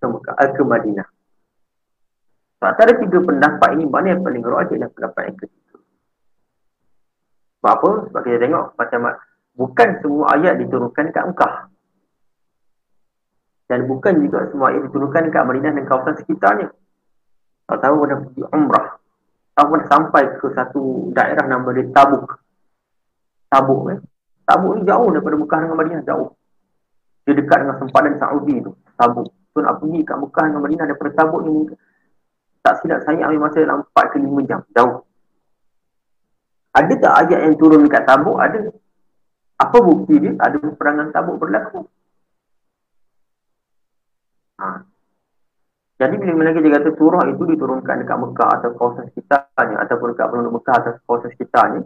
[0.00, 1.08] ke, Mekah, eh, ke Madinah.
[2.56, 5.76] So, antara tiga pendapat ini, mana yang paling rajin adalah pendapat yang ketiga.
[7.60, 7.90] Sebab apa?
[8.08, 9.00] Sebab kita tengok macam
[9.52, 11.54] bukan semua ayat diturunkan kat Mekah.
[13.68, 16.68] Dan bukan juga semua ayat diturunkan kat Madinah dan kawasan sekitarnya.
[17.68, 18.86] Kalau tahu pernah pergi umrah.
[19.52, 20.82] Tahu pernah sampai ke satu
[21.12, 22.40] daerah nama dia Tabuk.
[23.50, 23.98] Tabuk eh.
[24.46, 26.30] Tabuk ni jauh daripada Mekah dengan Madinah jauh.
[27.26, 28.72] Dia dekat dengan sempadan Saudi tu.
[28.94, 29.28] Tabuk.
[29.50, 31.54] So nak pergi kat Mekah dengan Madinah daripada Tabuk ni
[32.60, 34.60] tak silap saya ambil masa dalam 4 ke 5 jam.
[34.76, 35.02] Jauh.
[36.70, 38.38] Ada tak ayat yang turun dekat Tabuk?
[38.38, 38.70] Ada.
[39.58, 40.32] Apa bukti dia?
[40.38, 41.82] Ada peperangan Tabuk berlaku.
[44.60, 44.86] Ha.
[46.00, 50.26] Jadi bila mana kita kata surah itu diturunkan dekat Mekah atau kawasan sekitarnya ataupun dekat
[50.32, 51.80] penduduk Mekah atau kawasan sekitarnya,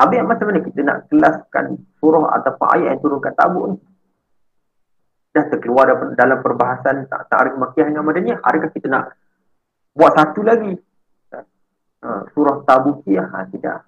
[0.00, 1.64] habis macam mana kita nak kelaskan
[2.02, 3.78] surah atau ayat yang turun kat tabuk ni?
[5.34, 8.38] Dah terkeluar dalam perbahasan ta'arif Makkiyah dengan Madaniyah.
[8.38, 9.18] Adakah kita nak
[9.94, 10.74] buat satu lagi?
[12.04, 13.26] Ha, surah Tabukiyah?
[13.34, 13.82] Ha, tidak.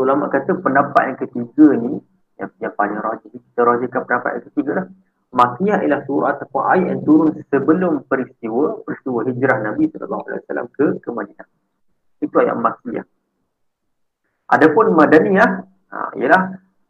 [0.00, 2.00] Ulama kata pendapat yang ketiga ni
[2.40, 4.86] yang, yang paling rajin kita rajinkan pendapat yang ketiga lah
[5.32, 11.08] Makiyah ialah surah atau ayat yang turun sebelum peristiwa peristiwa hijrah Nabi SAW ke ke
[11.08, 11.48] Madinah.
[12.20, 13.06] Itu ayat Makiyah.
[14.52, 15.50] Adapun Madaniyah
[15.88, 16.42] ha, ialah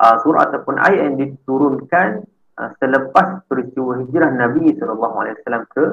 [0.03, 2.27] uh, surah ataupun ayat yang diturunkan
[2.59, 5.39] uh, selepas peristiwa hijrah Nabi SAW
[5.71, 5.85] ke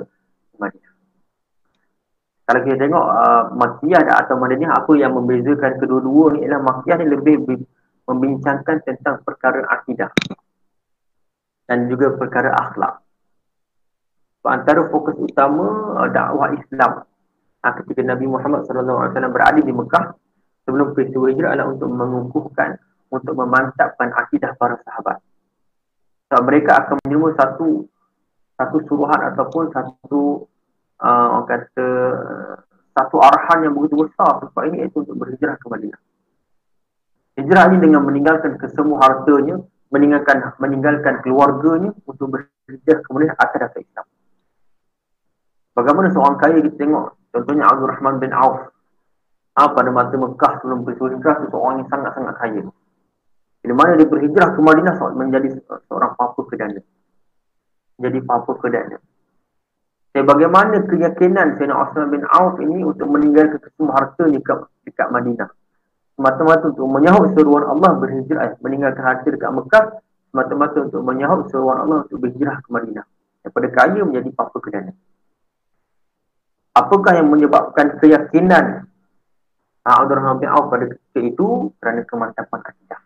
[0.58, 0.94] Madinah.
[2.50, 7.08] Kalau kita tengok uh, Makiyah atau Madaniyah apa yang membezakan kedua-dua ni ialah Makiyah ni
[7.14, 7.36] lebih
[8.10, 10.10] membincangkan tentang perkara akidah
[11.70, 13.06] dan juga perkara akhlak.
[14.50, 17.06] Antara fokus utama uh, dakwah Islam
[17.62, 20.29] uh, ketika Nabi Muhammad SAW berada di Mekah
[20.70, 22.78] sebelum peristiwa hijrah adalah untuk mengukuhkan,
[23.10, 25.18] untuk memantapkan akidah para sahabat.
[26.30, 27.90] So, mereka akan menerima satu
[28.54, 30.46] satu suruhan ataupun satu
[31.02, 31.88] uh, orang kata
[32.94, 36.02] satu arahan yang begitu besar sebab ini iaitu untuk berhijrah ke Madinah.
[37.40, 39.58] Hijrah ini dengan meninggalkan kesemua hartanya,
[39.90, 44.06] meninggalkan meninggalkan keluarganya untuk berhijrah kemudian atas dasar Islam.
[45.74, 48.70] Bagaimana seorang kaya kita tengok, contohnya Abdul Rahman bin Auf.
[49.58, 52.62] Ha, pada masa Mekah sebelum peristiwa hijrah, seorang yang sangat-sangat kaya.
[53.60, 55.48] Di mana dia berhijrah ke Madinah menjadi
[55.90, 56.82] seorang papa kedana.
[58.00, 58.98] Jadi papa kedana.
[60.16, 65.50] Dan bagaimana keyakinan Sayyidina Osman bin Auf ini untuk meninggalkan kesemua hartanya dekat, dekat Madinah
[66.20, 72.04] semata-mata untuk menyahut seruan Allah berhijrah, meninggalkan harta dekat Mekah, semata-mata untuk menyahut seruan Allah
[72.04, 73.08] untuk berhijrah ke Madinah.
[73.40, 74.92] Daripada kaya menjadi papa kedana.
[76.76, 78.92] Apakah yang menyebabkan keyakinan
[79.98, 83.02] Abdul Rahman bin Auf pada ketika itu kerana kemantapan akidah.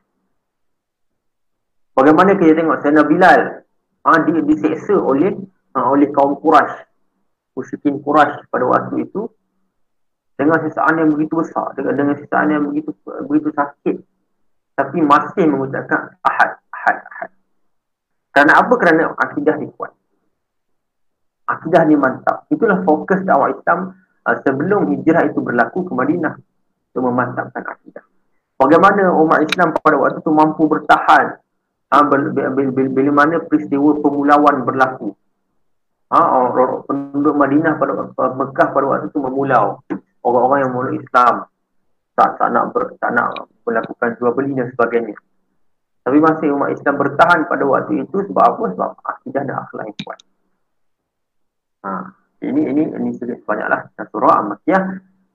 [1.93, 3.41] Bagaimana kita tengok Sayyidina Bilal?
[4.03, 5.31] Ha, dia diseksa oleh
[5.77, 6.75] ha, oleh kaum Quraisy,
[7.55, 9.29] musyrikin Quraisy pada waktu itu.
[10.33, 12.89] Dengan sisaan yang begitu besar dengan, dengan sisaan yang begitu
[13.29, 13.95] begitu sakit.
[14.73, 17.29] Tapi masih mengucapkan ahad ahad ahad.
[18.33, 18.73] Kerana apa?
[18.81, 19.93] Kerana akidah ni kuat.
[21.45, 22.49] Akidah ni mantap.
[22.49, 23.93] Itulah fokus dakwah Islam
[24.25, 26.33] uh, sebelum hijrah itu berlaku ke Madinah
[26.93, 28.05] untuk memantapkan akidah
[28.61, 31.41] bagaimana umat Islam pada waktu itu mampu bertahan
[31.89, 32.03] uh,
[32.69, 35.17] bila mana peristiwa pemulauan berlaku
[36.13, 36.45] Ha,
[36.85, 38.05] penduduk Madinah pada
[38.37, 39.81] Mekah pada waktu itu memulau
[40.21, 41.49] orang-orang yang memeluk Islam
[42.13, 45.17] tak tak nak ber, tak nak melakukan jual beli dan sebagainya.
[46.05, 48.63] Tapi masih umat Islam bertahan pada waktu itu sebab apa?
[48.77, 50.19] Sebab akidah dan akhlak yang kuat.
[51.81, 51.89] Ha,
[52.45, 53.81] ini ini ini sedikit banyaklah
[54.13, 54.83] surah Al-Makiyah.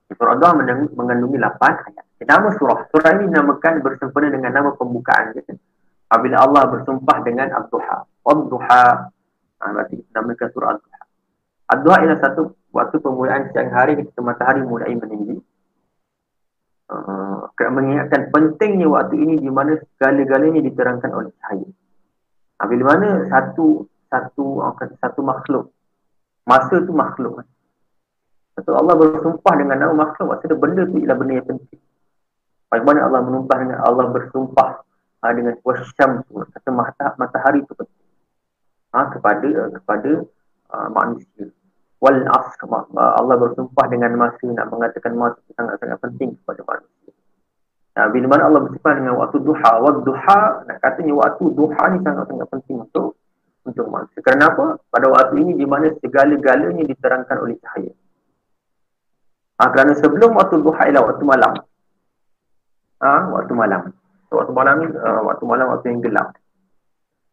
[0.09, 0.56] Surah Al
[0.96, 2.04] mengandungi 8 ayat.
[2.24, 2.88] Nama surah.
[2.88, 5.36] Surah ini dinamakan bersempena dengan nama pembukaan.
[5.36, 5.42] Ya.
[6.09, 8.24] Apabila Allah bersumpah dengan Abduha.
[8.24, 8.84] Abduha.
[9.59, 11.00] Ha, berarti namakan surah Abduha.
[11.68, 12.42] Abduha ialah satu
[12.72, 15.40] waktu pemulaan siang hari ketika matahari mulai meninggi
[16.92, 21.68] uh, mengingatkan pentingnya waktu ini di mana segala-galanya diterangkan oleh cahaya
[22.61, 24.64] uh, bila mana satu satu
[25.00, 25.72] satu makhluk
[26.48, 27.44] masa tu makhluk
[28.59, 31.80] Satu Allah bersumpah dengan nama makhluk maksudnya benda tu ialah benda yang penting
[32.66, 34.70] bagaimana Allah menumpah dengan Allah bersumpah
[35.22, 36.70] uh, dengan wasyam kata
[37.14, 38.06] matahari itu penting
[38.98, 39.48] uh, kepada
[39.78, 40.11] kepada
[40.74, 41.54] uh, manusia
[42.02, 47.11] wal asr Allah bersumpah dengan masa nak mengatakan masa itu sangat-sangat penting kepada manusia.
[47.98, 50.40] Nah, bila mana Allah bersumpah dengan waktu duha, waktu duha
[50.70, 53.18] nak katanya waktu duha ni sangat-sangat penting untuk
[53.66, 54.22] untuk manusia.
[54.22, 54.78] Kerana apa?
[54.86, 57.92] Pada waktu ini di mana segala-galanya diterangkan oleh cahaya.
[59.59, 61.52] Ha, kerana sebelum waktu duha ialah waktu malam.
[63.02, 63.90] Ha, waktu malam.
[64.30, 66.38] So, waktu malam ni uh, waktu malam waktu yang gelap.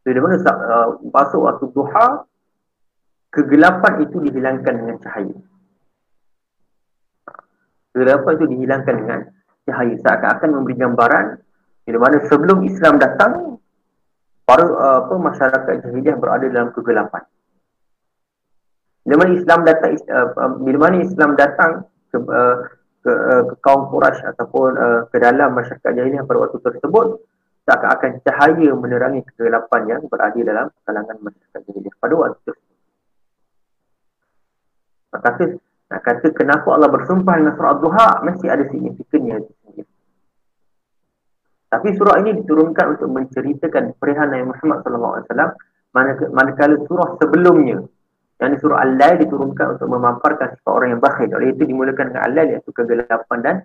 [0.06, 2.26] Jadi mana uh, masuk waktu duha
[3.30, 5.38] kegelapan itu dihilangkan dengan cahaya.
[7.94, 9.20] Kegelapan itu dihilangkan dengan
[9.70, 9.94] cahaya.
[10.02, 11.26] Seakan-akan memberi gambaran
[11.86, 13.62] di mana sebelum Islam datang,
[14.50, 14.66] para
[15.06, 17.22] apa, masyarakat jahiliah berada dalam kegelapan.
[19.06, 19.92] Bila mana Islam datang,
[20.66, 21.86] bila mana Islam datang
[22.16, 22.56] ke, uh,
[23.04, 27.20] ke, uh, ke kaum Quraisy ataupun uh, ke dalam masyarakat jahiliah pada waktu tersebut,
[27.68, 32.74] seakan-akan cahaya menerangi kegelapan yang berada dalam kalangan masyarakat jahiliah pada waktu tersebut.
[35.16, 35.44] Kata,
[35.92, 39.48] nak kata kenapa Allah bersumpah dengan surah Al-Duha mesti ada signifikannya
[41.72, 45.56] Tapi surah ini diturunkan untuk menceritakan perihal Nabi Muhammad SAW
[46.36, 47.80] manakala surah sebelumnya
[48.36, 51.32] Yang surah Al-Lail diturunkan untuk memaparkan sifat orang yang bakhil.
[51.32, 53.56] Oleh itu dimulakan dengan Al-Lail iaitu kegelapan dan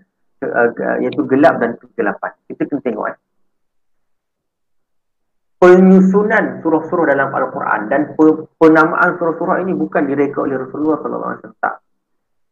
[0.47, 0.71] uh,
[1.03, 2.31] iaitu gelap dan kegelapan.
[2.47, 3.16] Kita kena tengok eh.
[5.61, 8.16] Penyusunan surah-surah dalam Al-Quran dan
[8.57, 11.53] penamaan surah-surah ini bukan direka oleh Rasulullah SAW.
[11.61, 11.75] Tak.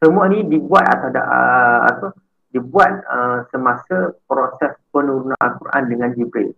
[0.05, 2.09] Semua ini dibuat atau uh, apa?
[2.53, 6.51] dibuat uh, semasa proses penurunan Al-Quran dengan Jibril.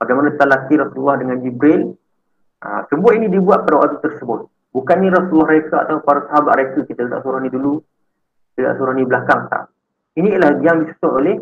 [0.00, 1.92] Bagaimana talaki Rasulullah dengan Jibril,
[2.64, 4.49] uh, semua ini dibuat pada waktu tersebut.
[4.70, 7.82] Bukan ni Rasulullah reka atau para sahabat reka, kita letak surah ni dulu,
[8.54, 9.74] kita letak surah ni belakang, tak.
[10.14, 11.34] Ini ialah yang disusun oleh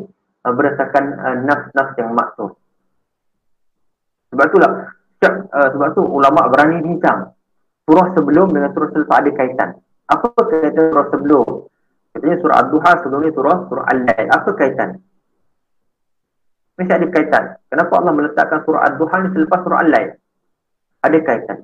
[0.49, 2.57] uh, berdasarkan uh, nafs-nafs yang maksud.
[4.33, 4.73] Sebab itulah,
[5.17, 7.33] setiap, uh, sebab tu ulama berani bincang.
[7.89, 9.71] Surah sebelum dengan surah selepas ada kaitan.
[10.09, 11.47] Apa kaitan surah sebelum?
[12.13, 14.27] Katanya surah Al-Duha sebelum ni surah surah Al-Lail.
[14.33, 14.89] Apa kaitan?
[16.81, 17.45] Mesti ada kaitan.
[17.69, 20.11] Kenapa Allah meletakkan surah Al-Duha ni selepas surah Al-Lail?
[21.05, 21.59] Ada kaitan.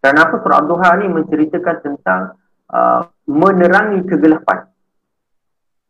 [0.00, 2.38] Kenapa surah Al-Duha ni menceritakan tentang
[2.70, 4.70] uh, menerangi kegelapan.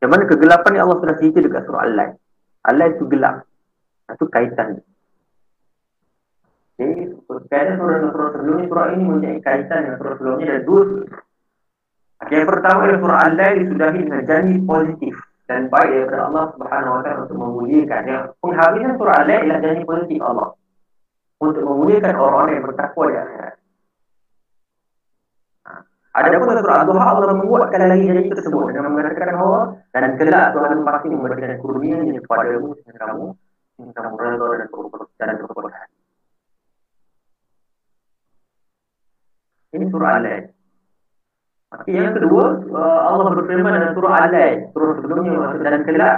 [0.00, 2.12] Yang mana kegelapan ni Allah sudah cerita dekat surah Al-Lail.
[2.64, 3.44] Al-Lail tu gelap.
[4.06, 4.80] Itu kaitan.
[6.76, 7.12] Jadi,
[7.48, 7.96] kaitan surah,
[8.36, 10.82] sebelum ni, surah ini mempunyai kaitan dengan surah sebelumnya dan dua
[12.16, 15.14] yang pertama adalah surah Al-Lail disudahi dengan janji positif
[15.46, 18.02] dan baik daripada Allah Subhanahu Wa Taala untuk memuliakan.
[18.08, 20.48] Yang penghabisan surah Al-Lail ialah janji positif Allah
[21.36, 23.54] untuk memuliakan orang-orang yang bertakwa di akhirat.
[26.16, 26.24] Ha.
[26.24, 30.80] Ada pun surah Al-Duha Allah menguatkan lagi janji tersebut dengan mengatakan bahawa dan kelak Tuhan
[30.80, 33.26] pasti memberikan kurnianya kepada kamu dan kamu
[33.76, 34.68] yang kamu redha dan
[35.20, 35.88] dan berkorban.
[39.76, 40.44] Ini surah Al-Lail.
[41.84, 46.16] Yang kedua, uh, Allah berfirman dalam surah Al-Lail, surah sebelumnya dan kelak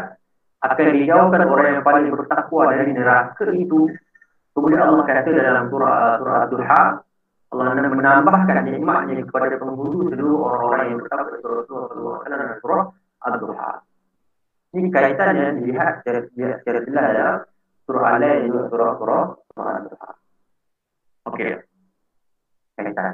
[0.63, 3.91] akan dijauhkan orang yang paling bertakwa dari neraka itu.
[4.55, 6.83] Kemudian Allah kata dalam surah surah Ad-Duha,
[7.49, 12.85] Allah menambahkan nikmatnya kepada penghulu seluruh orang-orang yang bertakwa dari Rasulullah dalam surah
[13.25, 13.73] Ad-Duha.
[14.77, 17.37] Ini kaitannya dilihat secara secara jelas dalam
[17.89, 19.23] surah Al-Lail dan surah surah
[19.57, 20.11] surah Ad-Duha.
[21.33, 21.51] Okey.
[22.77, 23.13] Kaitan.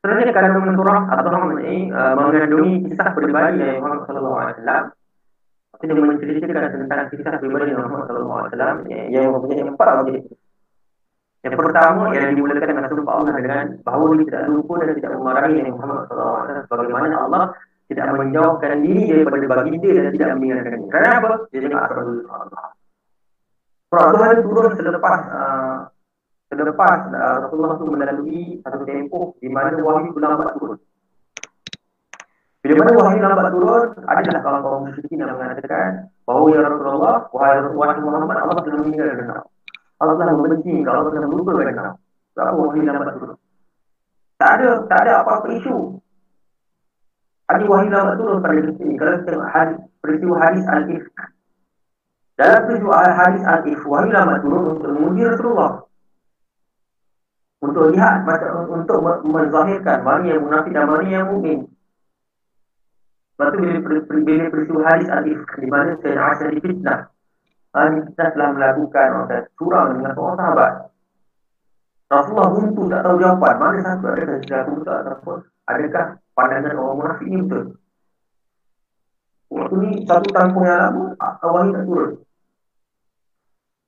[0.00, 4.84] Sebenarnya kandungan surah atau ini uh, mengandungi kisah pribadi dari Muhammad sallallahu alaihi wasallam.
[5.84, 8.76] Dia menceritakan tentang kisah pribadi Muhammad sallallahu alaihi wasallam
[9.12, 10.24] yang mempunyai empat objek.
[11.44, 15.54] Yang pertama yang dimulakan dengan sumpah Allah dengan bahawa dia tidak lupa dan tidak memarahi
[15.60, 17.44] Nabi Muhammad wasallam bagaimana Allah
[17.84, 20.88] tidak menjauhkan diri daripada baginda dan tidak mengingatkan dia.
[20.88, 21.30] Kenapa?
[21.52, 22.64] Dia dengan Allah.
[23.92, 25.78] Surah Tuhan turun selepas uh,
[26.48, 30.80] selepas uh, Rasulullah itu melalui satu tempoh di mana wahyu lambat turun.
[32.64, 37.68] Bila mana wahyu lambat turun, adalah kalau kaum musyrikin yang mengatakan bahawa ya Rasulullah, wahai
[37.76, 39.44] wahai Muhammad, Allah telah meninggalkan engkau.
[40.04, 41.94] Allah telah membenci engkau, Allah telah melupakan engkau.
[42.36, 43.38] Sebab wahyu lambat turun.
[44.36, 45.76] Tak ada, tak ada apa-apa isu.
[47.48, 48.94] Hadis wahyu lambat turun pada detik ini.
[49.00, 51.18] Kalau kita hadis, peristiwa hadis al-ifk.
[52.36, 55.72] Dalam peristiwa hadis al-ifk, wahyu lambat turun untuk menguji Rasulullah
[57.64, 61.64] untuk lihat macam untuk menzahirkan mana yang munafik dan mana yang mukmin.
[63.34, 63.74] Lepas tu bila,
[64.22, 66.60] bila peristiwa hadis Alif di mana saya nak di
[67.74, 70.72] Hadis kita telah melakukan orang surah dengan seorang sahabat.
[72.06, 73.54] Rasulullah buntu tak tahu jawapan.
[73.58, 76.04] Mana satu adakah sudah buntu ataupun adakah
[76.38, 77.64] pandangan orang munafik ini betul.
[79.50, 82.10] Waktu ni satu tampung yang lama, wahyu tak turun.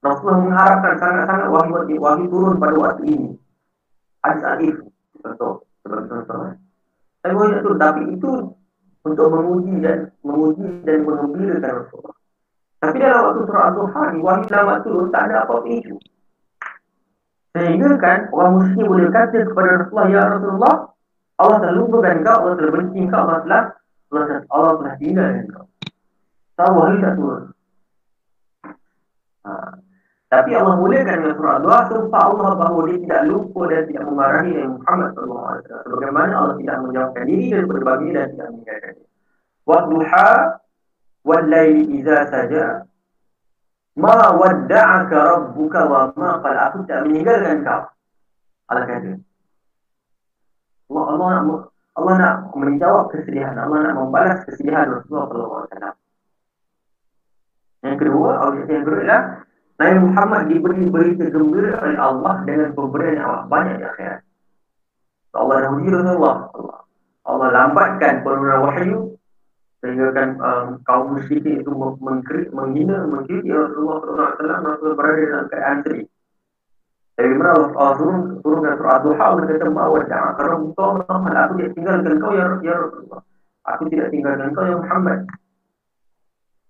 [0.02, 3.30] Rasulullah mengharapkan sangat-sangat wahyu, wahyu turun pada waktu ini
[5.26, 6.38] contoh seperti contoh
[7.22, 8.32] saya boleh itu tapi itu
[9.06, 12.15] untuk menguji dan menguji dan mengembirakan Rasulullah
[12.86, 15.94] tapi dalam waktu surah Al-Duha ni wahyu lama turun tak ada apa-apa itu
[17.56, 20.74] sehingga kan orang muslim boleh kata kepada Rasulullah ya Rasulullah
[21.36, 23.62] Allah telah lupakan kau Allah telah benci kau Allah telah
[24.54, 25.66] Allah telah tinggalkan kau
[26.54, 27.42] tahu wahyu tak turun
[29.42, 29.52] ha.
[30.26, 34.50] Tapi Allah mulakan dengan surah doa sumpah Allah bahawa dia tidak lupa dan tidak memarahi
[34.58, 35.58] Nabi Muhammad SAW.
[35.86, 39.06] Sebagaimana Allah tidak menjawabkan diri dan berbagi dan tidak meninggalkan dia.
[39.66, 40.28] Wadduha
[41.26, 42.86] wallayli iza saja
[43.98, 47.82] ma wadda'aka rabbuka wa ma qala aku tidak meninggalkan kau.
[48.70, 49.12] Allah kata.
[50.86, 51.44] Allah, Allah nak
[51.96, 53.56] Allah nak menjawab kesedihan.
[53.56, 55.96] Allah nak membalas kesedihan Rasulullah SAW.
[57.86, 59.22] Yang kedua, objek yang kedua adalah
[59.76, 64.20] Nabi Muhammad diberi berita gembira oleh Allah dengan pemberian yang banyak di akhirat.
[65.36, 66.36] Allah dah uji Rasulullah.
[66.52, 66.78] Allah,
[67.24, 69.15] Allah lambatkan penurunan wahyu
[69.84, 74.00] sehingga kan um, kaum musyrik itu mengkritik, menghina, mengkritik Rasulullah
[74.36, 76.08] SAW Rasulullah berada dalam keadaan sedih.
[77.16, 79.68] Dari mana Allah, Allah turun, turunkan surah Ad-Duha, Allah kata,
[80.04, 83.22] da'a, karena engkau Allah, aku tidak tinggalkan kau, ya, ya Rasulullah.
[83.66, 85.18] Aku tidak tinggalkan kau, ya Muhammad.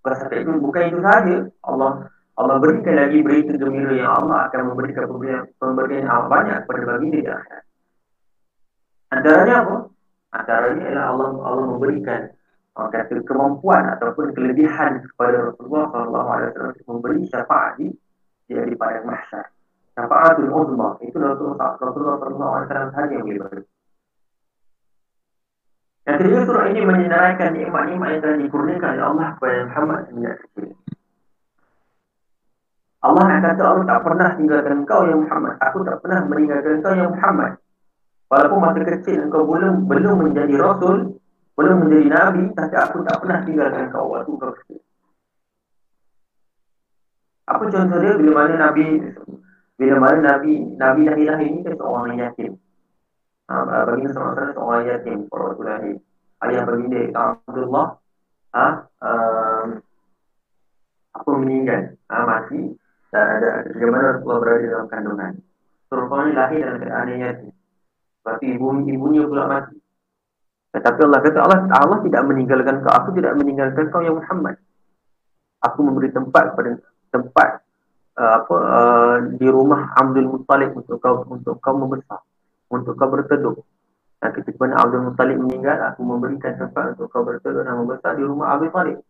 [0.07, 1.37] Pada itu, bukan itu saja.
[1.67, 1.93] Allah
[2.37, 7.19] Allah berikan lagi berita gembira yang Allah akan memberikan pemberian, pemberian yang banyak kepada baginda
[7.19, 7.65] di akhirat.
[9.09, 9.77] Antaranya apa?
[10.37, 12.21] Antaranya ialah Allah Allah memberikan
[12.77, 17.89] uh, kata kemampuan ataupun kelebihan kepada Rasulullah sallallahu alaihi wasallam untuk memberi syafaat di
[18.47, 19.47] di padang mahsyar.
[19.97, 23.65] Syafaatul uzma itu Rasulullah Rasulullah sallallahu alaihi wasallam sahaja yang boleh beri.
[26.07, 30.69] Yang kedua surah ini menyenaraikan nikmat-nikmat yang telah dikurniakan oleh Allah kepada Muhammad sejak kecil.
[33.03, 35.55] Allah nak kata Allah tak pernah tinggalkan kau yang Muhammad.
[35.63, 37.53] Aku tak pernah meninggalkan kau yang Muhammad.
[38.27, 41.19] Walaupun masa kecil engkau belum belum menjadi rasul,
[41.57, 44.81] belum menjadi nabi, tapi aku tak pernah tinggalkan kau waktu kau kecil.
[47.49, 48.85] Apa contoh dia bila mana nabi
[49.81, 52.53] bila mana nabi nabi lahir lahir ini kan seorang yatim.
[53.47, 55.97] Ha, bagi seorang seorang yatim pada waktu lahir.
[56.45, 57.87] Ayah baginda Abdullah
[58.53, 58.67] ha,
[59.01, 59.69] um,
[61.17, 62.77] apa meninggal, ha, mati
[63.09, 65.33] dan ada bagaimana Rasulullah berada dalam kandungan.
[65.89, 67.51] Rasulullah lahir dalam keadaan yang yatim.
[68.21, 69.86] Berarti ibu, ibunya pula mati.
[70.77, 72.93] Tetapi Allah kata Allah Allah tidak meninggalkan kau.
[72.93, 74.61] Aku tidak meninggalkan kau yang Muhammad.
[75.65, 76.77] Aku memberi tempat kepada
[77.09, 77.49] tempat
[78.21, 82.21] uh, apa uh, di rumah Abdul Muttalib untuk kau untuk kau membesar,
[82.69, 83.57] untuk kau berteduh.
[84.21, 88.25] Dan ketika mana Abdul Muttalib meninggal, aku memberikan tempat untuk kau berteduh dan membesar di
[88.29, 89.01] rumah Abi Talib.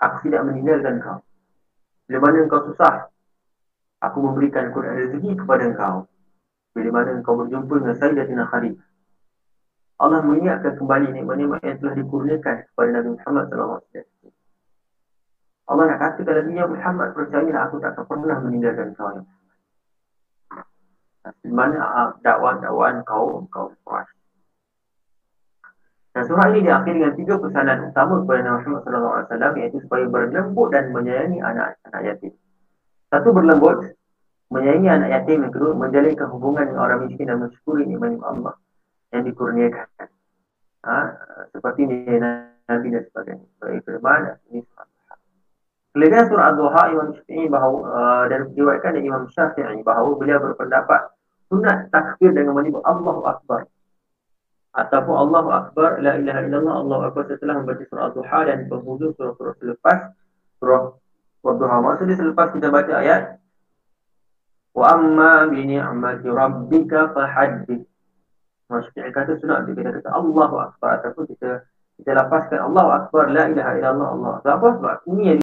[0.00, 1.20] Aku tidak meninggalkan kau.
[2.08, 3.12] Bila mana kau susah,
[4.00, 6.08] aku memberikan Quran rezeki kepada kau
[6.70, 8.89] bila mana engkau berjumpa dengan Sayyidatina Khalifah.
[10.00, 13.84] Allah mengingatkan kembali nikmat-nikmat yang telah dikurniakan kepada Nabi Muhammad SAW.
[15.70, 19.12] Allah nak kata kepada dia Muhammad percayalah aku tak akan pernah meninggalkan kau
[21.44, 24.08] Di mana ah, dakwaan-dakwaan kau, kau puas.
[26.16, 30.68] Dan surah ini diakhiri dengan tiga pesanan utama kepada Nabi Muhammad SAW iaitu supaya berlembut
[30.72, 32.32] dan menyayangi anak-anak yatim.
[33.12, 33.84] Satu berlembut,
[34.48, 38.56] menyayangi anak yatim yang kedua menjalinkan hubungan dengan orang miskin dan mensyukuri nikmat Allah
[39.10, 40.08] yang dikurniakan.
[40.80, 40.96] Ha,
[41.52, 42.16] seperti ini
[42.70, 43.46] Nabi dan sebagainya.
[43.58, 44.60] Surah Al-Firman ini
[45.90, 51.10] Kelebihan surah Al-Duha Imam Syafi'i bahawa uh, dan diriwayatkan dari Imam Syafi'i bahawa beliau berpendapat
[51.50, 53.66] sunat takbir dengan menyebut Allahu Akbar
[54.70, 59.54] ataupun Allahu Akbar la ilaha illallah Allahu Akbar setelah membaca surah Al-Duha dan penghujung surah-surah
[59.58, 59.98] selepas
[60.62, 60.94] surah
[61.42, 61.76] Al-Duha.
[61.82, 63.22] Maksudnya selepas kita baca ayat
[64.70, 67.89] Wa amma bi ni'mati rabbika fahaddith.
[68.70, 71.66] Maksudnya kata sunat kita kata Allahu akbar ataupun kita
[71.98, 74.32] kita lapaskan Allahu akbar la ilaha illallah Allah.
[74.40, 74.68] Sebab apa?
[74.78, 75.40] Sebab ini yang